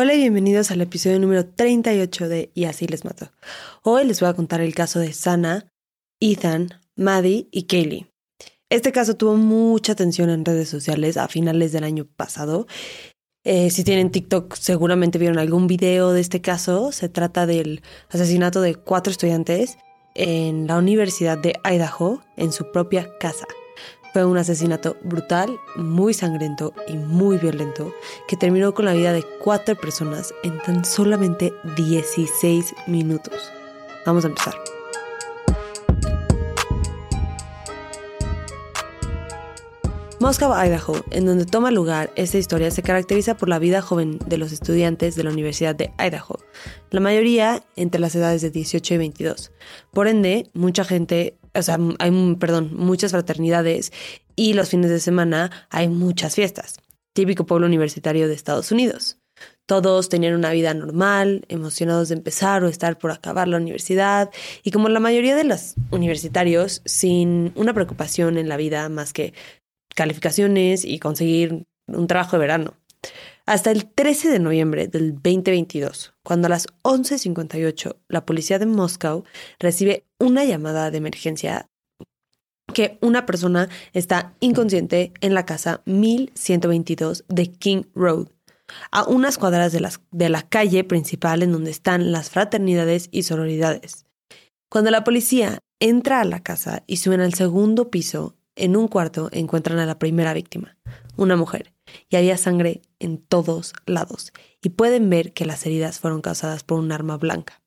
Hola 0.00 0.14
y 0.14 0.20
bienvenidos 0.20 0.70
al 0.70 0.80
episodio 0.80 1.18
número 1.18 1.44
38 1.44 2.28
de 2.28 2.52
Y 2.54 2.66
así 2.66 2.86
les 2.86 3.04
mato. 3.04 3.32
Hoy 3.82 4.04
les 4.04 4.20
voy 4.20 4.28
a 4.28 4.34
contar 4.34 4.60
el 4.60 4.72
caso 4.72 5.00
de 5.00 5.12
Sana, 5.12 5.72
Ethan, 6.20 6.68
Maddie 6.94 7.48
y 7.50 7.64
Kaylee. 7.64 8.06
Este 8.70 8.92
caso 8.92 9.16
tuvo 9.16 9.34
mucha 9.34 9.94
atención 9.94 10.30
en 10.30 10.44
redes 10.44 10.68
sociales 10.68 11.16
a 11.16 11.26
finales 11.26 11.72
del 11.72 11.82
año 11.82 12.06
pasado. 12.06 12.68
Eh, 13.42 13.70
si 13.70 13.82
tienen 13.82 14.12
TikTok 14.12 14.54
seguramente 14.54 15.18
vieron 15.18 15.40
algún 15.40 15.66
video 15.66 16.12
de 16.12 16.20
este 16.20 16.40
caso. 16.40 16.92
Se 16.92 17.08
trata 17.08 17.44
del 17.44 17.82
asesinato 18.08 18.60
de 18.60 18.76
cuatro 18.76 19.10
estudiantes 19.10 19.78
en 20.14 20.68
la 20.68 20.78
Universidad 20.78 21.38
de 21.38 21.54
Idaho 21.64 22.22
en 22.36 22.52
su 22.52 22.70
propia 22.70 23.10
casa. 23.18 23.48
Fue 24.12 24.24
un 24.24 24.38
asesinato 24.38 24.96
brutal, 25.02 25.58
muy 25.76 26.14
sangriento 26.14 26.72
y 26.86 26.96
muy 26.96 27.36
violento 27.36 27.92
que 28.26 28.36
terminó 28.36 28.72
con 28.72 28.86
la 28.86 28.94
vida 28.94 29.12
de 29.12 29.24
cuatro 29.42 29.76
personas 29.76 30.32
en 30.42 30.58
tan 30.60 30.84
solamente 30.84 31.52
16 31.76 32.74
minutos. 32.86 33.52
Vamos 34.06 34.24
a 34.24 34.28
empezar. 34.28 34.54
Moscow, 40.20 40.52
Idaho, 40.52 40.96
en 41.12 41.26
donde 41.26 41.46
toma 41.46 41.70
lugar 41.70 42.10
esta 42.16 42.38
historia, 42.38 42.72
se 42.72 42.82
caracteriza 42.82 43.36
por 43.36 43.48
la 43.48 43.60
vida 43.60 43.80
joven 43.80 44.18
de 44.26 44.36
los 44.36 44.50
estudiantes 44.50 45.14
de 45.14 45.22
la 45.22 45.30
Universidad 45.30 45.76
de 45.76 45.92
Idaho, 45.96 46.40
la 46.90 46.98
mayoría 46.98 47.62
entre 47.76 48.00
las 48.00 48.16
edades 48.16 48.42
de 48.42 48.50
18 48.50 48.94
y 48.94 48.98
22. 48.98 49.52
Por 49.92 50.08
ende, 50.08 50.50
mucha 50.54 50.84
gente 50.84 51.37
o 51.54 51.62
sea, 51.62 51.78
hay, 51.98 52.36
perdón, 52.36 52.70
muchas 52.74 53.12
fraternidades 53.12 53.92
y 54.36 54.54
los 54.54 54.68
fines 54.68 54.90
de 54.90 55.00
semana 55.00 55.50
hay 55.70 55.88
muchas 55.88 56.34
fiestas. 56.34 56.80
Típico 57.14 57.46
pueblo 57.46 57.66
universitario 57.66 58.28
de 58.28 58.34
Estados 58.34 58.70
Unidos. 58.72 59.18
Todos 59.66 60.08
tenían 60.08 60.34
una 60.34 60.50
vida 60.50 60.72
normal, 60.74 61.44
emocionados 61.48 62.08
de 62.08 62.14
empezar 62.14 62.64
o 62.64 62.68
estar 62.68 62.98
por 62.98 63.10
acabar 63.10 63.48
la 63.48 63.58
universidad 63.58 64.30
y 64.62 64.70
como 64.70 64.88
la 64.88 65.00
mayoría 65.00 65.36
de 65.36 65.44
los 65.44 65.74
universitarios, 65.90 66.82
sin 66.84 67.52
una 67.54 67.74
preocupación 67.74 68.38
en 68.38 68.48
la 68.48 68.56
vida 68.56 68.88
más 68.88 69.12
que 69.12 69.34
calificaciones 69.94 70.84
y 70.84 70.98
conseguir 70.98 71.64
un 71.86 72.06
trabajo 72.06 72.36
de 72.36 72.40
verano 72.40 72.74
hasta 73.48 73.70
el 73.70 73.86
13 73.86 74.28
de 74.28 74.40
noviembre 74.40 74.88
del 74.88 75.14
2022, 75.14 76.12
cuando 76.22 76.46
a 76.46 76.50
las 76.50 76.66
11.58 76.82 77.96
la 78.06 78.26
policía 78.26 78.58
de 78.58 78.66
Moscow 78.66 79.24
recibe 79.58 80.04
una 80.18 80.44
llamada 80.44 80.90
de 80.90 80.98
emergencia 80.98 81.66
que 82.74 82.98
una 83.00 83.24
persona 83.24 83.70
está 83.94 84.34
inconsciente 84.40 85.14
en 85.22 85.32
la 85.32 85.46
casa 85.46 85.80
1122 85.86 87.24
de 87.28 87.46
King 87.46 87.84
Road, 87.94 88.28
a 88.90 89.04
unas 89.04 89.38
cuadras 89.38 89.72
de, 89.72 89.88
de 90.10 90.28
la 90.28 90.42
calle 90.42 90.84
principal 90.84 91.42
en 91.42 91.52
donde 91.52 91.70
están 91.70 92.12
las 92.12 92.28
fraternidades 92.28 93.08
y 93.12 93.22
sororidades. 93.22 94.04
Cuando 94.68 94.90
la 94.90 95.04
policía 95.04 95.58
entra 95.80 96.20
a 96.20 96.24
la 96.24 96.42
casa 96.42 96.82
y 96.86 96.98
suben 96.98 97.22
al 97.22 97.32
segundo 97.32 97.90
piso, 97.90 98.36
en 98.56 98.76
un 98.76 98.88
cuarto 98.88 99.30
encuentran 99.32 99.78
a 99.78 99.86
la 99.86 99.98
primera 99.98 100.34
víctima, 100.34 100.76
una 101.18 101.36
mujer, 101.36 101.74
y 102.08 102.16
había 102.16 102.38
sangre 102.38 102.80
en 102.98 103.18
todos 103.18 103.74
lados, 103.84 104.32
y 104.62 104.70
pueden 104.70 105.10
ver 105.10 105.34
que 105.34 105.44
las 105.44 105.66
heridas 105.66 106.00
fueron 106.00 106.22
causadas 106.22 106.64
por 106.64 106.78
un 106.78 106.92
arma 106.92 107.18
blanca. 107.18 107.62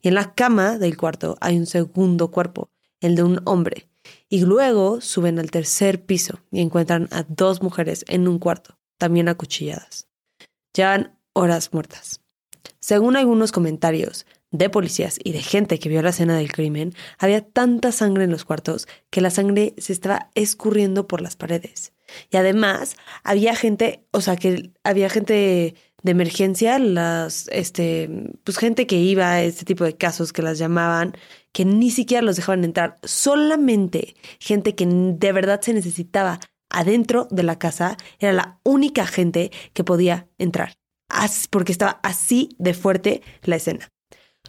Y 0.00 0.08
en 0.08 0.14
la 0.14 0.34
cama 0.34 0.78
del 0.78 0.96
cuarto 0.96 1.36
hay 1.40 1.56
un 1.56 1.66
segundo 1.66 2.30
cuerpo, 2.30 2.70
el 3.00 3.16
de 3.16 3.22
un 3.22 3.40
hombre, 3.46 3.88
y 4.28 4.42
luego 4.42 5.00
suben 5.00 5.38
al 5.38 5.50
tercer 5.50 6.04
piso 6.04 6.40
y 6.50 6.60
encuentran 6.60 7.08
a 7.10 7.24
dos 7.24 7.62
mujeres 7.62 8.04
en 8.08 8.28
un 8.28 8.38
cuarto, 8.38 8.78
también 8.98 9.28
acuchilladas. 9.28 10.08
Llevan 10.74 11.18
horas 11.32 11.72
muertas. 11.72 12.20
Según 12.80 13.16
algunos 13.16 13.52
comentarios, 13.52 14.26
de 14.50 14.68
policías 14.70 15.18
y 15.22 15.32
de 15.32 15.42
gente 15.42 15.78
que 15.78 15.88
vio 15.88 16.02
la 16.02 16.10
escena 16.10 16.36
del 16.36 16.52
crimen, 16.52 16.94
había 17.18 17.40
tanta 17.40 17.92
sangre 17.92 18.24
en 18.24 18.30
los 18.30 18.44
cuartos 18.44 18.88
que 19.10 19.20
la 19.20 19.30
sangre 19.30 19.74
se 19.78 19.92
estaba 19.92 20.30
escurriendo 20.34 21.06
por 21.06 21.20
las 21.20 21.36
paredes. 21.36 21.92
Y 22.30 22.36
además 22.36 22.96
había 23.22 23.54
gente, 23.54 24.04
o 24.10 24.20
sea, 24.20 24.36
que 24.36 24.72
había 24.82 25.08
gente 25.08 25.74
de 26.02 26.10
emergencia, 26.10 26.78
las, 26.78 27.48
este, 27.52 28.10
pues 28.44 28.58
gente 28.58 28.86
que 28.86 28.96
iba 28.96 29.32
a 29.32 29.42
este 29.42 29.64
tipo 29.64 29.84
de 29.84 29.96
casos 29.96 30.32
que 30.32 30.42
las 30.42 30.58
llamaban, 30.58 31.16
que 31.52 31.64
ni 31.64 31.90
siquiera 31.90 32.22
los 32.22 32.36
dejaban 32.36 32.64
entrar, 32.64 32.98
solamente 33.04 34.16
gente 34.38 34.74
que 34.74 34.86
de 34.86 35.32
verdad 35.32 35.60
se 35.60 35.74
necesitaba 35.74 36.40
adentro 36.70 37.26
de 37.30 37.42
la 37.42 37.58
casa 37.58 37.96
era 38.18 38.32
la 38.32 38.60
única 38.64 39.06
gente 39.06 39.50
que 39.74 39.84
podía 39.84 40.28
entrar, 40.38 40.74
porque 41.50 41.72
estaba 41.72 42.00
así 42.02 42.50
de 42.58 42.74
fuerte 42.74 43.22
la 43.42 43.56
escena. 43.56 43.88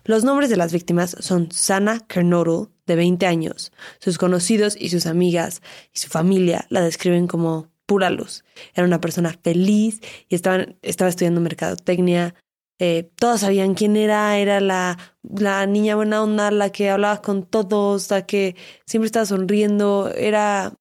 Los 0.04 0.24
nombres 0.24 0.50
de 0.50 0.58
las 0.58 0.74
víctimas 0.74 1.16
son 1.20 1.52
Sana 1.52 2.00
Kernodle, 2.08 2.68
de 2.88 2.96
20 2.96 3.26
años. 3.26 3.72
Sus 4.00 4.18
conocidos 4.18 4.76
y 4.78 4.90
sus 4.90 5.06
amigas 5.06 5.62
y 5.94 6.00
su 6.00 6.10
familia 6.10 6.66
la 6.70 6.82
describen 6.82 7.28
como 7.28 7.70
pura 7.86 8.10
luz. 8.10 8.44
Era 8.74 8.86
una 8.86 9.02
persona 9.02 9.38
feliz 9.44 10.02
y 10.28 10.36
estaba 10.36 10.66
estudiando 10.82 11.42
mercadotecnia. 11.42 12.36
Eh, 12.80 13.12
todos 13.16 13.42
sabían 13.42 13.76
quién 13.76 13.96
era, 13.96 14.38
era 14.38 14.60
la, 14.60 14.98
la 15.24 15.66
niña 15.68 15.96
buena 15.96 16.24
onda, 16.24 16.50
la 16.52 16.72
que 16.72 16.90
hablaba 16.90 17.22
con 17.22 17.46
todos, 17.46 18.10
la 18.10 18.26
que 18.26 18.56
siempre 18.86 19.06
estaba 19.06 19.26
sonriendo, 19.26 20.12
era, 20.16 20.74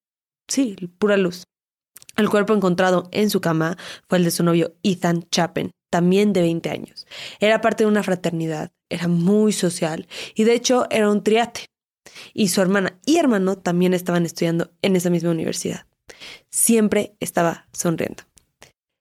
sí, 0.48 0.76
pura 0.98 1.16
luz. 1.19 1.44
El 2.16 2.31
cuerpo 2.31 2.54
encontrado 2.54 3.08
en 3.12 3.28
su 3.28 3.41
cama 3.41 3.76
fue 4.08 4.19
el 4.19 4.25
de 4.25 4.31
su 4.31 4.42
novio 4.42 4.75
Ethan 4.82 5.26
Chapin, 5.31 5.72
también 5.91 6.32
de 6.32 6.41
20 6.41 6.70
años. 6.70 7.06
Era 7.38 7.60
parte 7.60 7.84
de 7.84 7.88
una 7.88 8.02
fraternidad, 8.02 8.72
era 8.90 9.08
muy 9.08 9.52
social 9.52 10.06
y 10.34 10.44
de 10.44 10.54
hecho 10.54 10.86
era 10.90 11.10
un 11.10 11.22
triate. 11.22 11.66
Y 12.34 12.48
su 12.48 12.60
hermana 12.60 12.98
y 13.06 13.18
hermano 13.18 13.56
también 13.56 13.94
estaban 13.94 14.26
estudiando 14.26 14.72
en 14.82 14.96
esa 14.96 15.10
misma 15.10 15.30
universidad. 15.30 15.86
Siempre 16.50 17.14
estaba 17.20 17.68
sonriendo. 17.72 18.24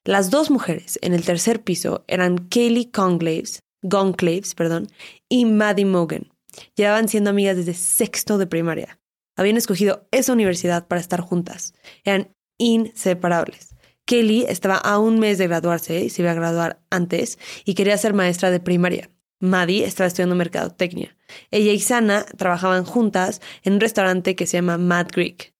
Las 0.05 0.29
dos 0.29 0.49
mujeres 0.49 0.97
en 1.01 1.13
el 1.13 1.25
tercer 1.25 1.63
piso 1.63 2.05
eran 2.07 2.37
Kaylee 2.37 2.91
Conclaves, 2.91 3.63
Gonclaves 3.81 4.55
perdón, 4.55 4.87
y 5.27 5.45
Maddie 5.45 5.85
Mogan. 5.85 6.31
Llevaban 6.75 7.07
siendo 7.07 7.29
amigas 7.29 7.57
desde 7.57 7.73
sexto 7.73 8.37
de 8.37 8.47
primaria. 8.47 8.99
Habían 9.35 9.57
escogido 9.57 10.07
esa 10.11 10.33
universidad 10.33 10.87
para 10.87 11.01
estar 11.01 11.21
juntas. 11.21 11.73
Eran 12.03 12.33
inseparables. 12.57 13.75
Kelly 14.05 14.45
estaba 14.49 14.75
a 14.77 14.97
un 14.97 15.19
mes 15.19 15.37
de 15.37 15.47
graduarse 15.47 16.03
y 16.03 16.09
se 16.09 16.23
iba 16.23 16.31
a 16.31 16.35
graduar 16.35 16.81
antes 16.89 17.37
y 17.63 17.75
quería 17.75 17.95
ser 17.97 18.13
maestra 18.13 18.49
de 18.49 18.59
primaria. 18.59 19.11
Maddie 19.39 19.85
estaba 19.85 20.07
estudiando 20.07 20.35
mercadotecnia. 20.35 21.15
Ella 21.51 21.71
y 21.71 21.79
Sana 21.79 22.25
trabajaban 22.37 22.85
juntas 22.85 23.41
en 23.63 23.73
un 23.73 23.79
restaurante 23.79 24.35
que 24.35 24.45
se 24.45 24.57
llama 24.57 24.77
Mad 24.77 25.07
Greek. 25.13 25.53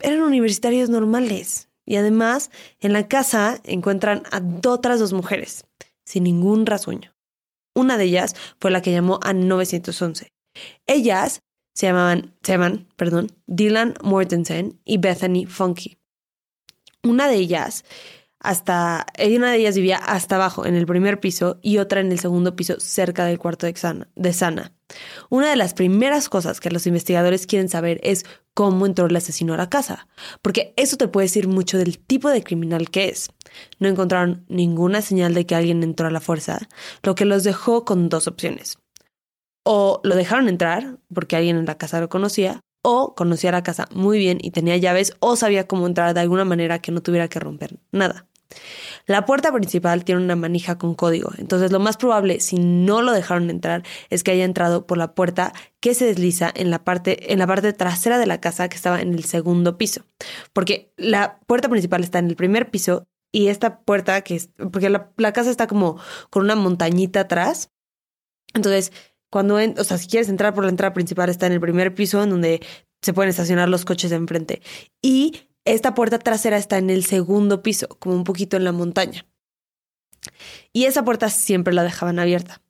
Eran 0.00 0.22
universitarios 0.22 0.90
normales 0.90 1.68
y 1.84 1.96
además 1.96 2.50
en 2.80 2.92
la 2.92 3.08
casa 3.08 3.60
encuentran 3.64 4.24
a 4.30 4.42
otras 4.68 4.98
dos 4.98 5.12
mujeres, 5.12 5.66
sin 6.04 6.24
ningún 6.24 6.66
rasguño. 6.66 7.14
Una 7.74 7.96
de 7.96 8.04
ellas 8.04 8.34
fue 8.58 8.70
la 8.70 8.82
que 8.82 8.92
llamó 8.92 9.20
a 9.22 9.32
911. 9.32 10.32
Ellas 10.86 11.42
se 11.74 11.86
llamaban, 11.86 12.34
se 12.42 12.52
llaman, 12.52 12.88
perdón, 12.96 13.30
Dylan 13.46 13.94
Mortensen 14.02 14.80
y 14.84 14.98
Bethany 14.98 15.44
Funky. 15.46 15.98
Una 17.02 17.28
de 17.28 17.36
ellas, 17.36 17.84
hasta, 18.38 19.06
una 19.18 19.50
de 19.50 19.58
ellas 19.58 19.76
vivía 19.76 19.96
hasta 19.96 20.36
abajo, 20.36 20.66
en 20.66 20.74
el 20.74 20.86
primer 20.86 21.20
piso, 21.20 21.58
y 21.62 21.78
otra 21.78 22.00
en 22.00 22.12
el 22.12 22.18
segundo 22.18 22.54
piso, 22.54 22.78
cerca 22.78 23.24
del 23.24 23.38
cuarto 23.38 23.66
de 23.66 23.74
Sana. 23.74 24.08
De 24.14 24.32
Sana. 24.32 24.72
Una 25.30 25.50
de 25.50 25.56
las 25.56 25.74
primeras 25.74 26.28
cosas 26.28 26.60
que 26.60 26.70
los 26.70 26.86
investigadores 26.86 27.46
quieren 27.46 27.68
saber 27.68 27.98
es 28.02 28.24
cómo 28.54 28.86
entró 28.86 29.06
el 29.06 29.16
asesino 29.16 29.54
a 29.54 29.56
la 29.56 29.68
casa, 29.68 30.06
porque 30.42 30.72
eso 30.76 30.96
te 30.96 31.08
puede 31.08 31.26
decir 31.26 31.48
mucho 31.48 31.78
del 31.78 31.98
tipo 31.98 32.30
de 32.30 32.42
criminal 32.42 32.90
que 32.90 33.08
es. 33.08 33.30
No 33.78 33.88
encontraron 33.88 34.44
ninguna 34.48 35.02
señal 35.02 35.34
de 35.34 35.44
que 35.44 35.54
alguien 35.54 35.82
entró 35.82 36.06
a 36.06 36.10
la 36.10 36.20
fuerza, 36.20 36.68
lo 37.02 37.14
que 37.14 37.24
los 37.24 37.42
dejó 37.42 37.84
con 37.84 38.08
dos 38.08 38.26
opciones. 38.26 38.78
O 39.64 40.00
lo 40.04 40.14
dejaron 40.14 40.48
entrar, 40.48 40.98
porque 41.12 41.36
alguien 41.36 41.56
en 41.56 41.66
la 41.66 41.76
casa 41.76 42.00
lo 42.00 42.08
conocía, 42.08 42.60
o 42.88 43.16
conocía 43.16 43.50
la 43.50 43.64
casa 43.64 43.88
muy 43.90 44.16
bien 44.16 44.38
y 44.40 44.52
tenía 44.52 44.76
llaves 44.76 45.16
o 45.18 45.34
sabía 45.34 45.66
cómo 45.66 45.88
entrar 45.88 46.14
de 46.14 46.20
alguna 46.20 46.44
manera 46.44 46.78
que 46.78 46.92
no 46.92 47.02
tuviera 47.02 47.26
que 47.26 47.40
romper 47.40 47.80
nada. 47.90 48.28
La 49.06 49.24
puerta 49.26 49.52
principal 49.52 50.04
tiene 50.04 50.22
una 50.22 50.36
manija 50.36 50.78
con 50.78 50.94
código, 50.94 51.32
entonces 51.36 51.72
lo 51.72 51.80
más 51.80 51.96
probable, 51.96 52.38
si 52.38 52.58
no 52.58 53.02
lo 53.02 53.10
dejaron 53.10 53.50
entrar, 53.50 53.82
es 54.08 54.22
que 54.22 54.30
haya 54.30 54.44
entrado 54.44 54.86
por 54.86 54.98
la 54.98 55.16
puerta 55.16 55.52
que 55.80 55.94
se 55.94 56.04
desliza 56.04 56.52
en 56.54 56.70
la 56.70 56.84
parte, 56.84 57.32
en 57.32 57.40
la 57.40 57.48
parte 57.48 57.72
trasera 57.72 58.18
de 58.18 58.26
la 58.26 58.40
casa 58.40 58.68
que 58.68 58.76
estaba 58.76 59.00
en 59.00 59.14
el 59.14 59.24
segundo 59.24 59.76
piso. 59.78 60.02
Porque 60.52 60.92
la 60.96 61.40
puerta 61.48 61.68
principal 61.68 62.04
está 62.04 62.20
en 62.20 62.28
el 62.28 62.36
primer 62.36 62.70
piso 62.70 63.08
y 63.32 63.48
esta 63.48 63.80
puerta 63.80 64.20
que 64.20 64.36
es, 64.36 64.50
porque 64.70 64.90
la, 64.90 65.10
la 65.16 65.32
casa 65.32 65.50
está 65.50 65.66
como 65.66 65.98
con 66.30 66.44
una 66.44 66.54
montañita 66.54 67.20
atrás. 67.20 67.72
Entonces, 68.54 68.92
cuando, 69.30 69.56
o 69.56 69.84
sea, 69.84 69.98
si 69.98 70.08
quieres 70.08 70.28
entrar 70.28 70.54
por 70.54 70.64
la 70.64 70.70
entrada 70.70 70.94
principal, 70.94 71.28
está 71.28 71.46
en 71.46 71.52
el 71.52 71.60
primer 71.60 71.94
piso, 71.94 72.22
en 72.22 72.30
donde 72.30 72.60
se 73.02 73.12
pueden 73.12 73.30
estacionar 73.30 73.68
los 73.68 73.84
coches 73.84 74.10
de 74.10 74.16
enfrente. 74.16 74.62
Y 75.02 75.48
esta 75.64 75.94
puerta 75.94 76.18
trasera 76.18 76.56
está 76.56 76.78
en 76.78 76.90
el 76.90 77.04
segundo 77.04 77.62
piso, 77.62 77.88
como 77.98 78.14
un 78.14 78.24
poquito 78.24 78.56
en 78.56 78.64
la 78.64 78.72
montaña. 78.72 79.26
y 80.72 80.84
esa 80.84 81.04
puerta 81.04 81.30
siempre 81.30 81.72
la 81.72 81.84
dejaban 81.84 82.18
abierta. 82.18 82.62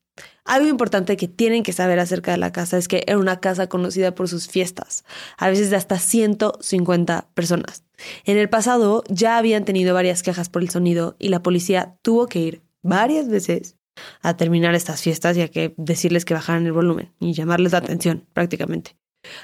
Algo 0.45 0.69
importante 0.69 1.17
que 1.17 1.27
tienen 1.27 1.65
que 1.65 1.73
saber 1.73 1.99
acerca 1.99 2.31
de 2.31 2.39
la 2.39 2.53
casa 2.53 2.79
es 2.79 2.87
que 2.87 3.03
era 3.07 3.19
una 3.19 3.41
casa 3.41 3.69
conocida 3.69 4.15
por 4.15 4.29
sus 4.29 4.49
fiestas, 4.49 5.05
a 5.37 5.49
veces 5.49 5.71
de 5.71 5.77
hasta 5.77 5.99
150 5.99 7.29
personas. 7.35 7.85
En 8.25 8.39
el 8.39 8.49
pasado 8.49 9.03
ya 9.09 9.39
habían 9.39 9.65
tenido 9.65 9.93
varias 9.93 10.23
quejas 10.23 10.49
por 10.49 10.63
el 10.63 10.71
sonido 10.71 11.17
y 11.19 11.31
la 11.31 11.43
policía 11.43 11.97
tuvo 12.03 12.29
que 12.29 12.39
ir 12.39 12.63
varias 12.83 13.29
veces 13.29 13.76
a 14.23 14.37
terminar 14.37 14.75
estas 14.75 15.03
fiestas 15.03 15.37
y 15.37 15.43
a 15.43 15.49
que 15.49 15.75
decirles 15.77 16.25
que 16.25 16.35
bajaran 16.35 16.67
el 16.67 16.73
volumen 16.73 17.13
y 17.19 17.33
llamarles 17.33 17.73
la 17.73 17.79
atención 17.79 18.27
prácticamente. 18.33 18.97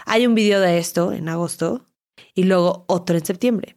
Hay 0.07 0.27
un 0.27 0.35
video 0.35 0.61
de 0.61 0.79
esto 0.79 1.13
en 1.13 1.29
agosto 1.29 1.89
y 2.35 2.45
luego 2.45 2.85
otro 2.89 3.17
en 3.17 3.25
septiembre. 3.25 3.77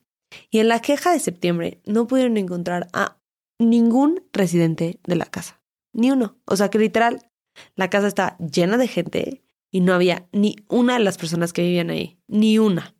Y 0.49 0.59
en 0.59 0.67
la 0.67 0.81
queja 0.81 1.11
de 1.11 1.19
septiembre 1.19 1.81
no 1.85 2.07
pudieron 2.07 2.37
encontrar 2.37 2.87
a 2.93 3.17
ningún 3.59 4.23
residente 4.33 4.99
de 5.05 5.15
la 5.15 5.25
casa. 5.25 5.61
Ni 5.93 6.11
uno. 6.11 6.37
O 6.45 6.55
sea 6.57 6.69
que 6.69 6.79
literal, 6.79 7.31
la 7.75 7.89
casa 7.89 8.07
está 8.07 8.37
llena 8.37 8.77
de 8.77 8.87
gente 8.87 9.43
y 9.71 9.81
no 9.81 9.93
había 9.93 10.27
ni 10.31 10.57
una 10.67 10.93
de 10.93 11.03
las 11.03 11.17
personas 11.17 11.53
que 11.53 11.61
vivían 11.61 11.89
ahí. 11.89 12.19
Ni 12.27 12.59
una. 12.59 12.95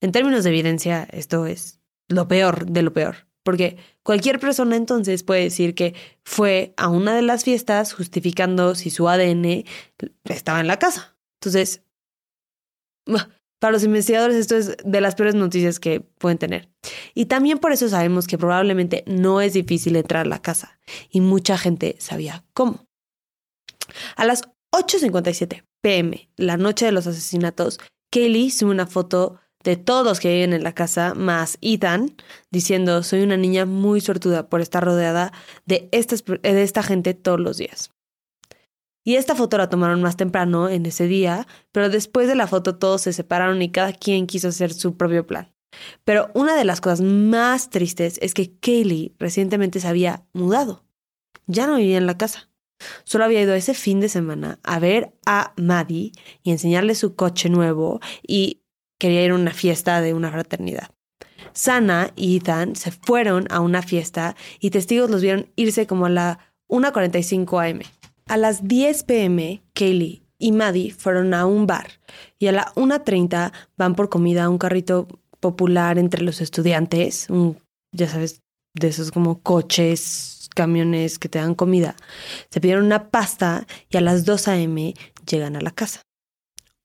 En 0.00 0.12
términos 0.12 0.44
de 0.44 0.50
evidencia, 0.50 1.08
esto 1.10 1.46
es 1.46 1.80
lo 2.08 2.28
peor 2.28 2.66
de 2.66 2.82
lo 2.82 2.92
peor. 2.92 3.27
Porque 3.48 3.78
cualquier 4.02 4.38
persona 4.38 4.76
entonces 4.76 5.22
puede 5.22 5.44
decir 5.44 5.74
que 5.74 5.94
fue 6.22 6.74
a 6.76 6.88
una 6.88 7.16
de 7.16 7.22
las 7.22 7.44
fiestas 7.44 7.94
justificando 7.94 8.74
si 8.74 8.90
su 8.90 9.08
ADN 9.08 9.64
estaba 10.24 10.60
en 10.60 10.66
la 10.66 10.78
casa. 10.78 11.16
Entonces, 11.40 11.80
para 13.58 13.72
los 13.72 13.84
investigadores 13.84 14.36
esto 14.36 14.54
es 14.54 14.76
de 14.84 15.00
las 15.00 15.14
peores 15.14 15.34
noticias 15.34 15.80
que 15.80 16.00
pueden 16.00 16.36
tener. 16.36 16.68
Y 17.14 17.24
también 17.24 17.56
por 17.56 17.72
eso 17.72 17.88
sabemos 17.88 18.26
que 18.26 18.36
probablemente 18.36 19.02
no 19.06 19.40
es 19.40 19.54
difícil 19.54 19.96
entrar 19.96 20.26
a 20.26 20.28
la 20.28 20.42
casa 20.42 20.78
y 21.08 21.22
mucha 21.22 21.56
gente 21.56 21.96
sabía 22.00 22.44
cómo. 22.52 22.86
A 24.16 24.26
las 24.26 24.42
8.57 24.74 25.64
pm, 25.80 26.28
la 26.36 26.58
noche 26.58 26.84
de 26.84 26.92
los 26.92 27.06
asesinatos, 27.06 27.80
Kaylee 28.12 28.50
sube 28.50 28.72
una 28.72 28.86
foto 28.86 29.40
de 29.64 29.76
todos 29.76 30.20
que 30.20 30.32
viven 30.32 30.52
en 30.52 30.62
la 30.62 30.72
casa, 30.72 31.14
más 31.14 31.58
Ethan, 31.60 32.14
diciendo, 32.50 33.02
soy 33.02 33.22
una 33.22 33.36
niña 33.36 33.66
muy 33.66 34.00
sortuda 34.00 34.48
por 34.48 34.60
estar 34.60 34.84
rodeada 34.84 35.32
de 35.66 35.88
de 35.90 36.62
esta 36.62 36.82
gente 36.82 37.14
todos 37.14 37.40
los 37.40 37.58
días. 37.58 37.90
Y 39.08 39.16
esta 39.16 39.34
foto 39.34 39.56
la 39.56 39.70
tomaron 39.70 40.02
más 40.02 40.18
temprano 40.18 40.68
en 40.68 40.84
ese 40.84 41.06
día, 41.06 41.46
pero 41.72 41.88
después 41.88 42.28
de 42.28 42.34
la 42.34 42.46
foto 42.46 42.76
todos 42.76 43.00
se 43.00 43.14
separaron 43.14 43.62
y 43.62 43.72
cada 43.72 43.94
quien 43.94 44.26
quiso 44.26 44.48
hacer 44.48 44.74
su 44.74 44.98
propio 44.98 45.26
plan. 45.26 45.50
Pero 46.04 46.30
una 46.34 46.56
de 46.56 46.66
las 46.66 46.82
cosas 46.82 47.00
más 47.00 47.70
tristes 47.70 48.18
es 48.20 48.34
que 48.34 48.58
Kaylee 48.58 49.14
recientemente 49.18 49.80
se 49.80 49.88
había 49.88 50.26
mudado. 50.34 50.84
Ya 51.46 51.66
no 51.66 51.76
vivía 51.76 51.96
en 51.96 52.06
la 52.06 52.18
casa. 52.18 52.50
Solo 53.04 53.24
había 53.24 53.40
ido 53.40 53.54
ese 53.54 53.72
fin 53.72 54.00
de 54.00 54.10
semana 54.10 54.58
a 54.62 54.78
ver 54.78 55.14
a 55.24 55.54
Maddie 55.56 56.12
y 56.42 56.50
enseñarle 56.50 56.94
su 56.94 57.16
coche 57.16 57.48
nuevo 57.48 58.00
y 58.22 58.60
quería 58.98 59.24
ir 59.24 59.30
a 59.30 59.36
una 59.36 59.52
fiesta 59.52 60.00
de 60.00 60.14
una 60.14 60.30
fraternidad. 60.30 60.90
Sana 61.52 62.12
y 62.14 62.36
Ethan 62.36 62.76
se 62.76 62.90
fueron 62.90 63.46
a 63.50 63.60
una 63.60 63.82
fiesta 63.82 64.36
y 64.60 64.70
testigos 64.70 65.10
los 65.10 65.22
vieron 65.22 65.50
irse 65.56 65.86
como 65.86 66.06
a 66.06 66.10
la 66.10 66.38
1.45 66.68 67.70
am. 67.70 67.80
A 68.26 68.36
las 68.36 68.66
10 68.68 69.04
pm, 69.04 69.62
Kaylee 69.72 70.22
y 70.38 70.52
Maddie 70.52 70.92
fueron 70.92 71.34
a 71.34 71.46
un 71.46 71.66
bar 71.66 71.88
y 72.38 72.46
a 72.46 72.52
la 72.52 72.72
1.30 72.74 73.52
van 73.76 73.94
por 73.94 74.08
comida 74.08 74.44
a 74.44 74.48
un 74.48 74.58
carrito 74.58 75.08
popular 75.40 75.98
entre 75.98 76.22
los 76.22 76.40
estudiantes, 76.40 77.28
ya 77.92 78.08
sabes, 78.08 78.42
de 78.74 78.88
esos 78.88 79.10
como 79.10 79.40
coches, 79.40 80.48
camiones 80.54 81.18
que 81.18 81.28
te 81.28 81.38
dan 81.38 81.54
comida. 81.54 81.96
Se 82.50 82.60
pidieron 82.60 82.84
una 82.84 83.10
pasta 83.10 83.66
y 83.88 83.96
a 83.96 84.00
las 84.00 84.24
2 84.24 84.48
a.m. 84.48 84.94
llegan 85.26 85.56
a 85.56 85.60
la 85.60 85.70
casa. 85.70 86.02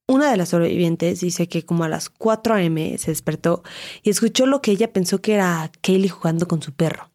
Una 0.08 0.30
de 0.30 0.38
las 0.38 0.50
sobrevivientes 0.50 1.22
dice 1.22 1.48
que 1.48 1.64
como 1.64 1.86
a 1.86 1.90
las 1.90 2.10
4 2.10 2.56
a.m. 2.56 2.98
se 2.98 3.12
despertó 3.12 3.64
y 4.02 4.10
escuchó 4.10 4.46
lo 4.46 4.62
que 4.62 4.72
ella 4.72 4.92
pensó 4.92 5.22
que 5.22 5.36
era 5.36 5.72
Kaylee 5.82 6.10
jugando 6.10 6.48
con 6.48 6.62
su 6.62 6.74
perro. 6.74 7.10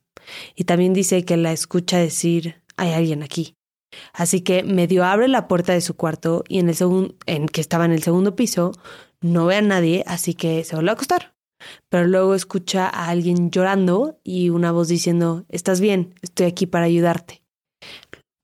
Y 0.55 0.64
también 0.64 0.94
dice 0.94 1.25
que 1.25 1.37
la 1.37 1.52
escucha 1.52 1.99
decir, 1.99 2.62
hay 2.76 2.93
alguien 2.93 3.23
aquí. 3.23 3.55
Así 4.12 4.40
que 4.40 4.62
medio 4.62 5.05
abre 5.05 5.29
la 5.29 5.49
puerta 5.49 5.73
de 5.73 5.81
su 5.81 5.96
cuarto 5.96 6.44
y 6.49 6.58
en 6.58 6.69
el 6.69 6.75
segundo, 6.75 7.14
en 7.26 7.46
que 7.46 7.61
estaba 7.61 7.85
en 7.85 7.93
el 7.93 8.02
segundo 8.02 8.37
piso, 8.37 8.73
no 9.20 9.46
ve 9.46 9.56
a 9.56 9.62
nadie, 9.62 10.05
así 10.06 10.35
que 10.35 10.64
se 10.64 10.75
vuelve 10.75 10.90
a 10.90 10.94
acostar. 10.94 11.35
Pero 11.90 12.06
luego 12.06 12.35
escucha 12.35 12.88
a 12.88 13.08
alguien 13.08 13.50
llorando 13.50 14.19
y 14.23 14.50
una 14.50 14.73
voz 14.73 14.88
diciendo, 14.88 15.44
estás 15.49 15.81
bien, 15.81 16.14
estoy 16.23 16.46
aquí 16.46 16.67
para 16.67 16.87
ayudarte. 16.87 17.43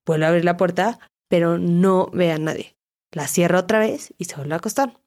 Vuelve 0.06 0.26
a 0.26 0.28
abrir 0.28 0.44
la 0.44 0.56
puerta, 0.56 0.98
pero 1.28 1.58
no 1.58 2.10
ve 2.12 2.32
a 2.32 2.38
nadie. 2.38 2.73
La 3.14 3.28
cierra 3.28 3.60
otra 3.60 3.78
vez 3.78 4.12
y 4.18 4.24
se 4.24 4.36
vuelve 4.36 4.54
a 4.54 4.58
acostar. 4.58 4.98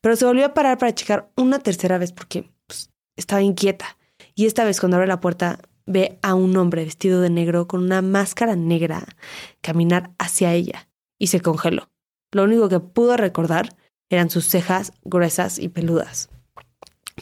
Pero 0.00 0.14
se 0.14 0.26
volvió 0.26 0.46
a 0.46 0.54
parar 0.54 0.78
para 0.78 0.94
checar 0.94 1.30
una 1.36 1.58
tercera 1.58 1.98
vez 1.98 2.12
porque 2.12 2.52
pues, 2.66 2.90
estaba 3.16 3.42
inquieta. 3.42 3.96
Y 4.34 4.46
esta 4.46 4.64
vez 4.64 4.78
cuando 4.78 4.98
abre 4.98 5.08
la 5.08 5.20
puerta 5.20 5.58
ve 5.86 6.18
a 6.22 6.34
un 6.34 6.56
hombre 6.56 6.84
vestido 6.84 7.20
de 7.20 7.30
negro 7.30 7.66
con 7.66 7.82
una 7.82 8.02
máscara 8.02 8.56
negra 8.56 9.06
caminar 9.62 10.10
hacia 10.18 10.52
ella 10.52 10.88
y 11.18 11.28
se 11.28 11.40
congeló. 11.40 11.90
Lo 12.32 12.44
único 12.44 12.68
que 12.68 12.80
pudo 12.80 13.16
recordar 13.16 13.74
eran 14.10 14.30
sus 14.30 14.46
cejas 14.46 14.92
gruesas 15.02 15.58
y 15.58 15.68
peludas. 15.68 16.28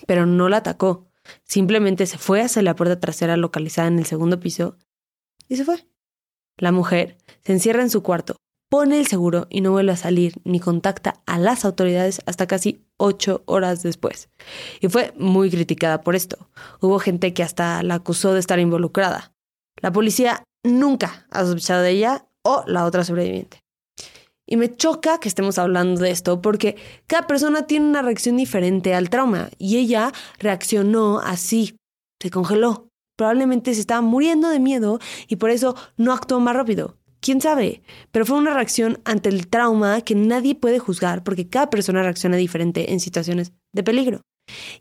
Pero 0.06 0.26
no 0.26 0.48
la 0.48 0.58
atacó, 0.58 1.06
simplemente 1.44 2.06
se 2.06 2.18
fue 2.18 2.40
hacia 2.40 2.62
la 2.62 2.74
puerta 2.74 2.98
trasera 2.98 3.36
localizada 3.36 3.88
en 3.88 3.98
el 3.98 4.06
segundo 4.06 4.40
piso 4.40 4.76
y 5.48 5.56
se 5.56 5.64
fue. 5.64 5.86
La 6.56 6.72
mujer 6.72 7.16
se 7.42 7.52
encierra 7.52 7.82
en 7.82 7.90
su 7.90 8.02
cuarto, 8.02 8.36
pone 8.74 8.98
el 8.98 9.06
seguro 9.06 9.46
y 9.50 9.60
no 9.60 9.70
vuelve 9.70 9.92
a 9.92 9.96
salir 9.96 10.34
ni 10.42 10.58
contacta 10.58 11.20
a 11.26 11.38
las 11.38 11.64
autoridades 11.64 12.20
hasta 12.26 12.48
casi 12.48 12.82
ocho 12.96 13.44
horas 13.46 13.84
después. 13.84 14.28
Y 14.80 14.88
fue 14.88 15.14
muy 15.16 15.48
criticada 15.48 16.00
por 16.00 16.16
esto. 16.16 16.50
Hubo 16.80 16.98
gente 16.98 17.32
que 17.32 17.44
hasta 17.44 17.84
la 17.84 17.94
acusó 17.94 18.32
de 18.32 18.40
estar 18.40 18.58
involucrada. 18.58 19.32
La 19.80 19.92
policía 19.92 20.42
nunca 20.64 21.24
ha 21.30 21.44
sospechado 21.44 21.82
de 21.82 21.90
ella 21.90 22.26
o 22.42 22.64
la 22.66 22.84
otra 22.84 23.04
sobreviviente. 23.04 23.60
Y 24.44 24.56
me 24.56 24.74
choca 24.74 25.20
que 25.20 25.28
estemos 25.28 25.56
hablando 25.58 26.00
de 26.00 26.10
esto 26.10 26.42
porque 26.42 26.74
cada 27.06 27.28
persona 27.28 27.68
tiene 27.68 27.86
una 27.86 28.02
reacción 28.02 28.36
diferente 28.36 28.92
al 28.92 29.08
trauma 29.08 29.50
y 29.56 29.76
ella 29.76 30.10
reaccionó 30.40 31.20
así, 31.20 31.76
se 32.20 32.28
congeló. 32.28 32.88
Probablemente 33.16 33.72
se 33.72 33.80
estaba 33.82 34.00
muriendo 34.00 34.48
de 34.48 34.58
miedo 34.58 34.98
y 35.28 35.36
por 35.36 35.50
eso 35.50 35.76
no 35.96 36.12
actuó 36.12 36.40
más 36.40 36.56
rápido. 36.56 36.96
¿Quién 37.24 37.40
sabe? 37.40 37.80
Pero 38.10 38.26
fue 38.26 38.36
una 38.36 38.52
reacción 38.52 39.00
ante 39.06 39.30
el 39.30 39.46
trauma 39.46 40.02
que 40.02 40.14
nadie 40.14 40.54
puede 40.54 40.78
juzgar 40.78 41.24
porque 41.24 41.48
cada 41.48 41.70
persona 41.70 42.02
reacciona 42.02 42.36
diferente 42.36 42.92
en 42.92 43.00
situaciones 43.00 43.54
de 43.72 43.82
peligro. 43.82 44.20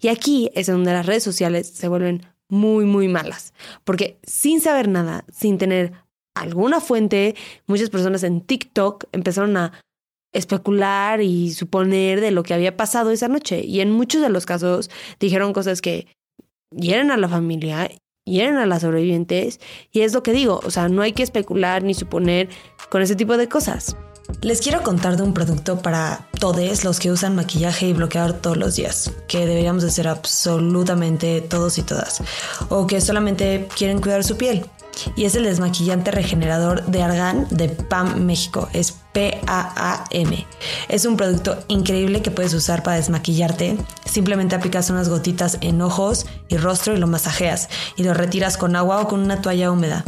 Y 0.01 0.09
aquí 0.09 0.51
es 0.53 0.67
donde 0.67 0.91
las 0.91 1.05
redes 1.05 1.23
sociales 1.23 1.69
se 1.69 1.87
vuelven 1.87 2.23
muy, 2.49 2.83
muy 2.83 3.07
malas. 3.07 3.53
Porque 3.85 4.19
sin 4.23 4.59
saber 4.59 4.89
nada, 4.89 5.23
sin 5.31 5.57
tener 5.57 5.93
alguna 6.35 6.81
fuente, 6.81 7.33
muchas 7.65 7.89
personas 7.89 8.23
en 8.23 8.41
TikTok 8.41 9.05
empezaron 9.13 9.55
a 9.55 9.79
especular 10.33 11.21
y 11.21 11.53
suponer 11.53 12.19
de 12.19 12.31
lo 12.31 12.43
que 12.43 12.53
había 12.53 12.75
pasado 12.75 13.11
esa 13.11 13.29
noche. 13.29 13.61
Y 13.63 13.79
en 13.79 13.89
muchos 13.89 14.21
de 14.21 14.27
los 14.27 14.45
casos 14.45 14.91
dijeron 15.17 15.53
cosas 15.53 15.79
que 15.79 16.07
hieren 16.75 17.09
a 17.09 17.15
la 17.15 17.29
familia 17.29 17.89
hieren 18.25 18.57
a 18.57 18.65
las 18.65 18.81
sobrevivientes 18.81 19.59
y 19.91 20.01
es 20.01 20.13
lo 20.13 20.23
que 20.23 20.33
digo, 20.33 20.61
o 20.63 20.71
sea, 20.71 20.89
no 20.89 21.01
hay 21.01 21.13
que 21.13 21.23
especular 21.23 21.83
ni 21.83 21.93
suponer 21.93 22.49
con 22.89 23.01
ese 23.01 23.15
tipo 23.15 23.37
de 23.37 23.47
cosas. 23.49 23.95
Les 24.41 24.61
quiero 24.61 24.81
contar 24.83 25.17
de 25.17 25.23
un 25.23 25.33
producto 25.33 25.81
para 25.81 26.27
todos 26.39 26.83
los 26.83 26.99
que 26.99 27.11
usan 27.11 27.35
maquillaje 27.35 27.87
y 27.87 27.93
bloqueador 27.93 28.33
todos 28.33 28.57
los 28.57 28.75
días, 28.75 29.11
que 29.27 29.45
deberíamos 29.45 29.83
hacer 29.83 30.07
absolutamente 30.07 31.41
todos 31.41 31.77
y 31.77 31.83
todas, 31.83 32.21
o 32.69 32.87
que 32.87 33.01
solamente 33.01 33.67
quieren 33.75 34.01
cuidar 34.01 34.23
su 34.23 34.37
piel. 34.37 34.65
Y 35.15 35.25
es 35.25 35.35
el 35.35 35.43
desmaquillante 35.43 36.11
regenerador 36.11 36.85
de 36.85 37.01
Argan 37.01 37.47
de 37.49 37.69
PAM 37.69 38.25
México. 38.25 38.69
Es 38.73 39.02
PAAM. 39.13 40.45
Es 40.89 41.05
un 41.05 41.17
producto 41.17 41.57
increíble 41.67 42.21
que 42.21 42.31
puedes 42.31 42.53
usar 42.53 42.83
para 42.83 42.97
desmaquillarte. 42.97 43.77
Simplemente 44.05 44.55
aplicas 44.55 44.89
unas 44.89 45.09
gotitas 45.09 45.57
en 45.61 45.81
ojos 45.81 46.25
y 46.49 46.57
rostro 46.57 46.93
y 46.93 46.97
lo 46.97 47.07
masajeas 47.07 47.69
y 47.95 48.03
lo 48.03 48.13
retiras 48.13 48.57
con 48.57 48.75
agua 48.75 49.01
o 49.01 49.07
con 49.07 49.19
una 49.19 49.41
toalla 49.41 49.71
húmeda. 49.71 50.03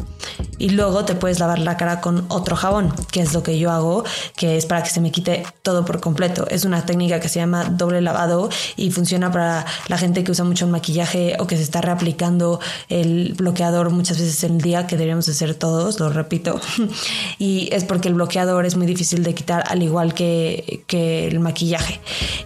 Y 0.57 0.69
luego 0.69 1.05
te 1.05 1.15
puedes 1.15 1.39
lavar 1.39 1.59
la 1.59 1.77
cara 1.77 2.01
con 2.01 2.25
otro 2.29 2.55
jabón, 2.55 2.93
que 3.11 3.21
es 3.21 3.33
lo 3.33 3.43
que 3.43 3.59
yo 3.59 3.71
hago, 3.71 4.03
que 4.35 4.57
es 4.57 4.65
para 4.65 4.83
que 4.83 4.89
se 4.89 5.01
me 5.01 5.11
quite 5.11 5.43
todo 5.61 5.85
por 5.85 5.99
completo. 5.99 6.47
Es 6.49 6.65
una 6.65 6.85
técnica 6.85 7.19
que 7.19 7.29
se 7.29 7.39
llama 7.39 7.65
doble 7.65 8.01
lavado 8.01 8.49
y 8.75 8.91
funciona 8.91 9.31
para 9.31 9.65
la 9.87 9.97
gente 9.97 10.23
que 10.23 10.31
usa 10.31 10.45
mucho 10.45 10.67
maquillaje 10.67 11.35
o 11.39 11.47
que 11.47 11.57
se 11.57 11.63
está 11.63 11.81
reaplicando 11.81 12.59
el 12.89 13.33
bloqueador 13.33 13.89
muchas 13.89 14.17
veces 14.17 14.43
en 14.43 14.55
el 14.55 14.61
día, 14.61 14.87
que 14.87 14.95
deberíamos 14.95 15.27
hacer 15.27 15.55
todos, 15.55 15.99
lo 15.99 16.09
repito. 16.09 16.59
y 17.39 17.69
es 17.71 17.83
porque 17.83 18.07
el 18.07 18.15
bloqueador 18.15 18.65
es 18.65 18.75
muy 18.75 18.87
difícil 18.95 19.23
de 19.23 19.33
quitar 19.33 19.63
al 19.67 19.83
igual 19.83 20.13
que, 20.13 20.83
que 20.87 21.27
el 21.27 21.39
maquillaje. 21.39 21.99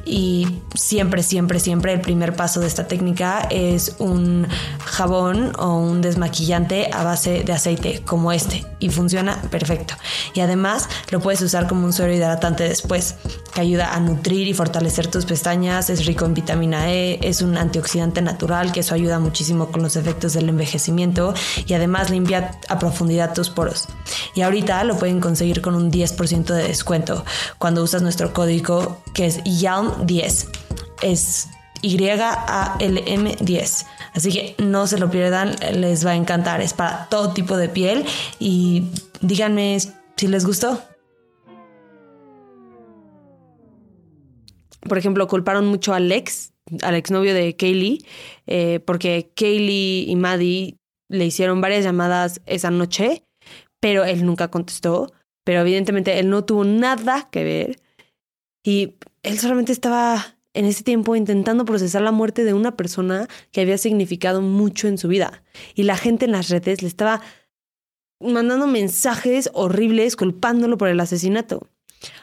Y 0.06 0.48
siempre, 0.74 1.22
siempre, 1.22 1.60
siempre 1.60 1.94
el 1.94 2.02
primer 2.02 2.36
paso 2.36 2.60
de 2.60 2.68
esta 2.68 2.88
técnica 2.88 3.48
es 3.52 3.96
un 4.00 4.48
jabón 4.84 5.54
o 5.60 5.76
un 5.76 6.02
desmaquillante 6.02 6.90
a 6.92 7.04
base 7.04 7.44
de 7.44 7.54
aceite 7.54 8.02
como 8.06 8.32
este, 8.32 8.66
y 8.80 8.90
funciona 8.90 9.40
perfecto. 9.52 9.94
Y 10.34 10.40
además 10.40 10.90
lo 11.12 11.20
puedes 11.20 11.42
usar 11.42 11.68
como 11.68 11.86
un 11.86 11.94
suero 11.94 12.12
hidratante 12.14 12.64
después, 12.64 13.16
que 13.54 13.62
ayuda 13.62 13.94
a 13.94 14.00
nutrir 14.00 14.48
y 14.48 14.54
fortalecer 14.54 15.08
tus 15.08 15.26
pestañas, 15.26 15.90
es 15.90 16.06
rico 16.06 16.26
en 16.26 16.34
vitamina 16.34 16.92
E, 16.92 17.20
es 17.22 17.42
un 17.42 17.58
antioxidante 17.58 18.22
natural, 18.22 18.72
que 18.72 18.80
eso 18.80 18.96
ayuda 18.96 19.20
muchísimo 19.20 19.72
con 19.72 19.84
los 19.84 19.96
efectos 19.96 20.34
del 20.34 20.50
envejecimiento 20.50 21.34
y 21.68 21.74
además 21.74 22.10
limpia 22.10 22.60
a 22.68 22.80
profundidad 22.80 23.34
tus 23.34 23.50
poros. 23.50 23.88
Y 24.34 24.42
ahorita 24.42 24.84
lo 24.84 24.98
pueden 24.98 25.20
conseguir 25.20 25.62
con 25.62 25.76
un 25.76 25.92
10% 26.44 26.54
de 26.54 26.68
descuento 26.68 27.26
cuando 27.58 27.84
usas 27.84 28.02
nuestro 28.02 28.34
código 28.34 29.02
que 29.14 29.26
es 29.26 29.44
YALM10. 29.44 30.48
Es 31.02 31.48
Y-A-L-M-10. 31.82 33.86
Así 34.14 34.32
que 34.32 34.56
no 34.58 34.88
se 34.88 34.98
lo 34.98 35.10
pierdan, 35.10 35.56
les 35.74 36.06
va 36.06 36.12
a 36.12 36.16
encantar. 36.16 36.62
Es 36.62 36.74
para 36.74 37.08
todo 37.10 37.34
tipo 37.34 37.58
de 37.58 37.70
piel 37.70 38.06
y 38.40 38.90
díganme 39.22 39.78
si 40.18 40.28
les 40.28 40.46
gustó. 40.46 40.82
Por 44.82 44.98
ejemplo, 44.98 45.28
culparon 45.28 45.68
mucho 45.68 45.94
a 45.94 45.98
Alex, 45.98 46.54
al 46.82 46.96
exnovio 46.96 47.34
de 47.34 47.56
Kaylee, 47.56 48.00
eh, 48.48 48.80
porque 48.86 49.32
Kaylee 49.36 50.10
y 50.10 50.16
Maddie 50.16 50.78
le 51.10 51.26
hicieron 51.26 51.62
varias 51.62 51.84
llamadas 51.84 52.42
esa 52.46 52.72
noche, 52.72 53.24
pero 53.80 54.06
él 54.06 54.26
nunca 54.26 54.50
contestó. 54.50 55.12
Pero 55.44 55.62
evidentemente 55.62 56.20
él 56.20 56.30
no 56.30 56.46
tuvo 56.46 56.64
nada 56.64 57.30
que 57.32 57.44
ver 57.44 57.80
y 58.64 58.96
él 59.24 59.40
solamente 59.40 59.72
estaba 59.72 60.38
en 60.54 60.66
ese 60.66 60.84
tiempo 60.84 61.16
intentando 61.16 61.66
procesar 61.66 62.02
la 62.02 62.12
muerte 62.12 62.44
de 62.44 62.54
una 62.54 62.76
persona 62.76 63.28
que 63.52 63.62
había 63.62 63.78
significado 63.78 64.42
mucho 64.42 64.88
en 64.88 64.98
su 64.98 65.08
vida. 65.08 65.44
Y 65.76 65.84
la 65.84 65.98
gente 65.98 66.26
en 66.26 66.32
las 66.32 66.50
redes 66.50 66.82
le 66.82 66.88
estaba 66.88 67.22
mandando 68.20 68.68
mensajes 68.68 69.50
horribles 69.54 70.16
culpándolo 70.16 70.78
por 70.78 70.90
el 70.90 71.00
asesinato. 71.00 71.68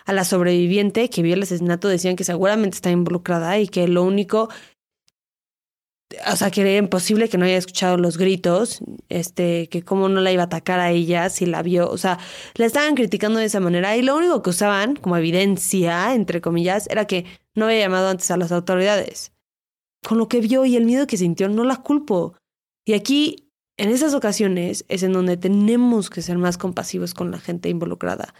A 0.05 0.13
la 0.13 0.25
sobreviviente 0.25 1.11
que 1.11 1.23
vio 1.23 1.35
el 1.35 1.43
asesinato 1.43 1.89
decían 1.89 2.17
que 2.17 2.25
seguramente 2.25 2.77
está 2.77 2.91
involucrada 2.91 3.59
y 3.59 3.69
que 3.69 3.89
lo 3.89 4.03
único 4.03 4.49
o 6.31 6.37
sea, 6.37 6.51
que 6.51 6.61
era 6.61 6.77
imposible 6.77 7.29
que 7.29 7.37
no 7.37 7.45
haya 7.45 7.57
escuchado 7.57 7.97
los 7.97 8.17
gritos, 8.17 8.81
este, 9.09 9.69
que 9.69 9.83
cómo 9.83 10.09
no 10.09 10.21
la 10.21 10.33
iba 10.33 10.43
a 10.43 10.47
atacar 10.47 10.79
a 10.79 10.91
ella 10.91 11.29
si 11.31 11.47
la 11.47 11.63
vio, 11.63 11.91
o 11.91 11.99
sea, 11.99 12.19
la 12.55 12.67
estaban 12.67 12.95
criticando 12.95 13.41
de 13.41 13.47
esa 13.47 13.61
manera 13.61 13.97
y 13.97 14.03
lo 14.03 14.17
único 14.17 14.43
que 14.43 14.51
usaban 14.51 14.97
como 14.97 15.17
evidencia, 15.17 16.15
entre 16.15 16.41
comillas, 16.41 16.87
era 16.91 17.07
que 17.07 17.27
no 17.55 17.67
había 17.67 17.81
llamado 17.81 18.09
antes 18.09 18.31
a 18.31 18.37
las 18.37 18.53
autoridades. 18.53 19.33
Con 20.07 20.19
lo 20.19 20.29
que 20.29 20.41
vio 20.41 20.65
y 20.65 20.77
el 20.77 20.85
miedo 20.85 21.07
que 21.07 21.17
sintió, 21.17 21.49
no 21.49 21.65
la 21.65 21.77
culpo. 21.77 22.37
Y 22.85 22.93
aquí, 22.93 23.51
en 23.77 23.89
esas 23.89 24.15
ocasiones, 24.15 24.85
es 24.89 25.03
en 25.03 25.13
donde 25.13 25.37
tenemos 25.37 26.09
que 26.09 26.23
ser 26.23 26.39
más 26.39 26.59
compasivos 26.59 27.15
con 27.15 27.33
la 27.33 27.41
gente 27.41 27.69
involucrada. 27.69 28.33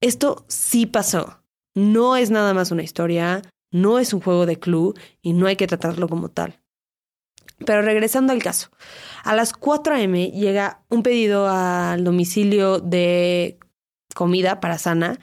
Esto 0.00 0.44
sí 0.46 0.86
pasó. 0.86 1.42
No 1.74 2.16
es 2.16 2.30
nada 2.30 2.54
más 2.54 2.70
una 2.70 2.84
historia, 2.84 3.42
no 3.72 3.98
es 3.98 4.12
un 4.12 4.20
juego 4.20 4.46
de 4.46 4.58
club 4.58 4.98
y 5.22 5.32
no 5.32 5.46
hay 5.46 5.56
que 5.56 5.66
tratarlo 5.66 6.08
como 6.08 6.28
tal. 6.28 6.60
Pero 7.64 7.82
regresando 7.82 8.32
al 8.32 8.42
caso, 8.42 8.70
a 9.24 9.34
las 9.34 9.52
4 9.52 9.94
a.m. 9.94 10.30
llega 10.30 10.82
un 10.88 11.02
pedido 11.02 11.48
al 11.48 12.04
domicilio 12.04 12.78
de 12.78 13.58
comida 14.14 14.60
para 14.60 14.78
Sana 14.78 15.18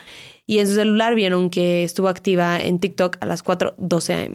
y 0.46 0.60
en 0.60 0.68
su 0.68 0.76
celular 0.76 1.16
vieron 1.16 1.50
que 1.50 1.84
estuvo 1.84 2.08
activa 2.08 2.60
en 2.60 2.80
TikTok 2.80 3.18
a 3.22 3.26
las 3.26 3.44
4.12 3.44 4.26
am. 4.26 4.34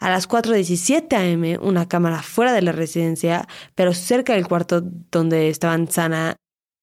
A 0.00 0.10
las 0.10 0.28
4.17 0.28 1.58
am, 1.58 1.66
una 1.66 1.88
cámara 1.88 2.22
fuera 2.22 2.52
de 2.52 2.62
la 2.62 2.72
residencia, 2.72 3.48
pero 3.74 3.94
cerca 3.94 4.34
del 4.34 4.48
cuarto 4.48 4.82
donde 5.10 5.48
estaban 5.48 5.90
Sana 5.90 6.36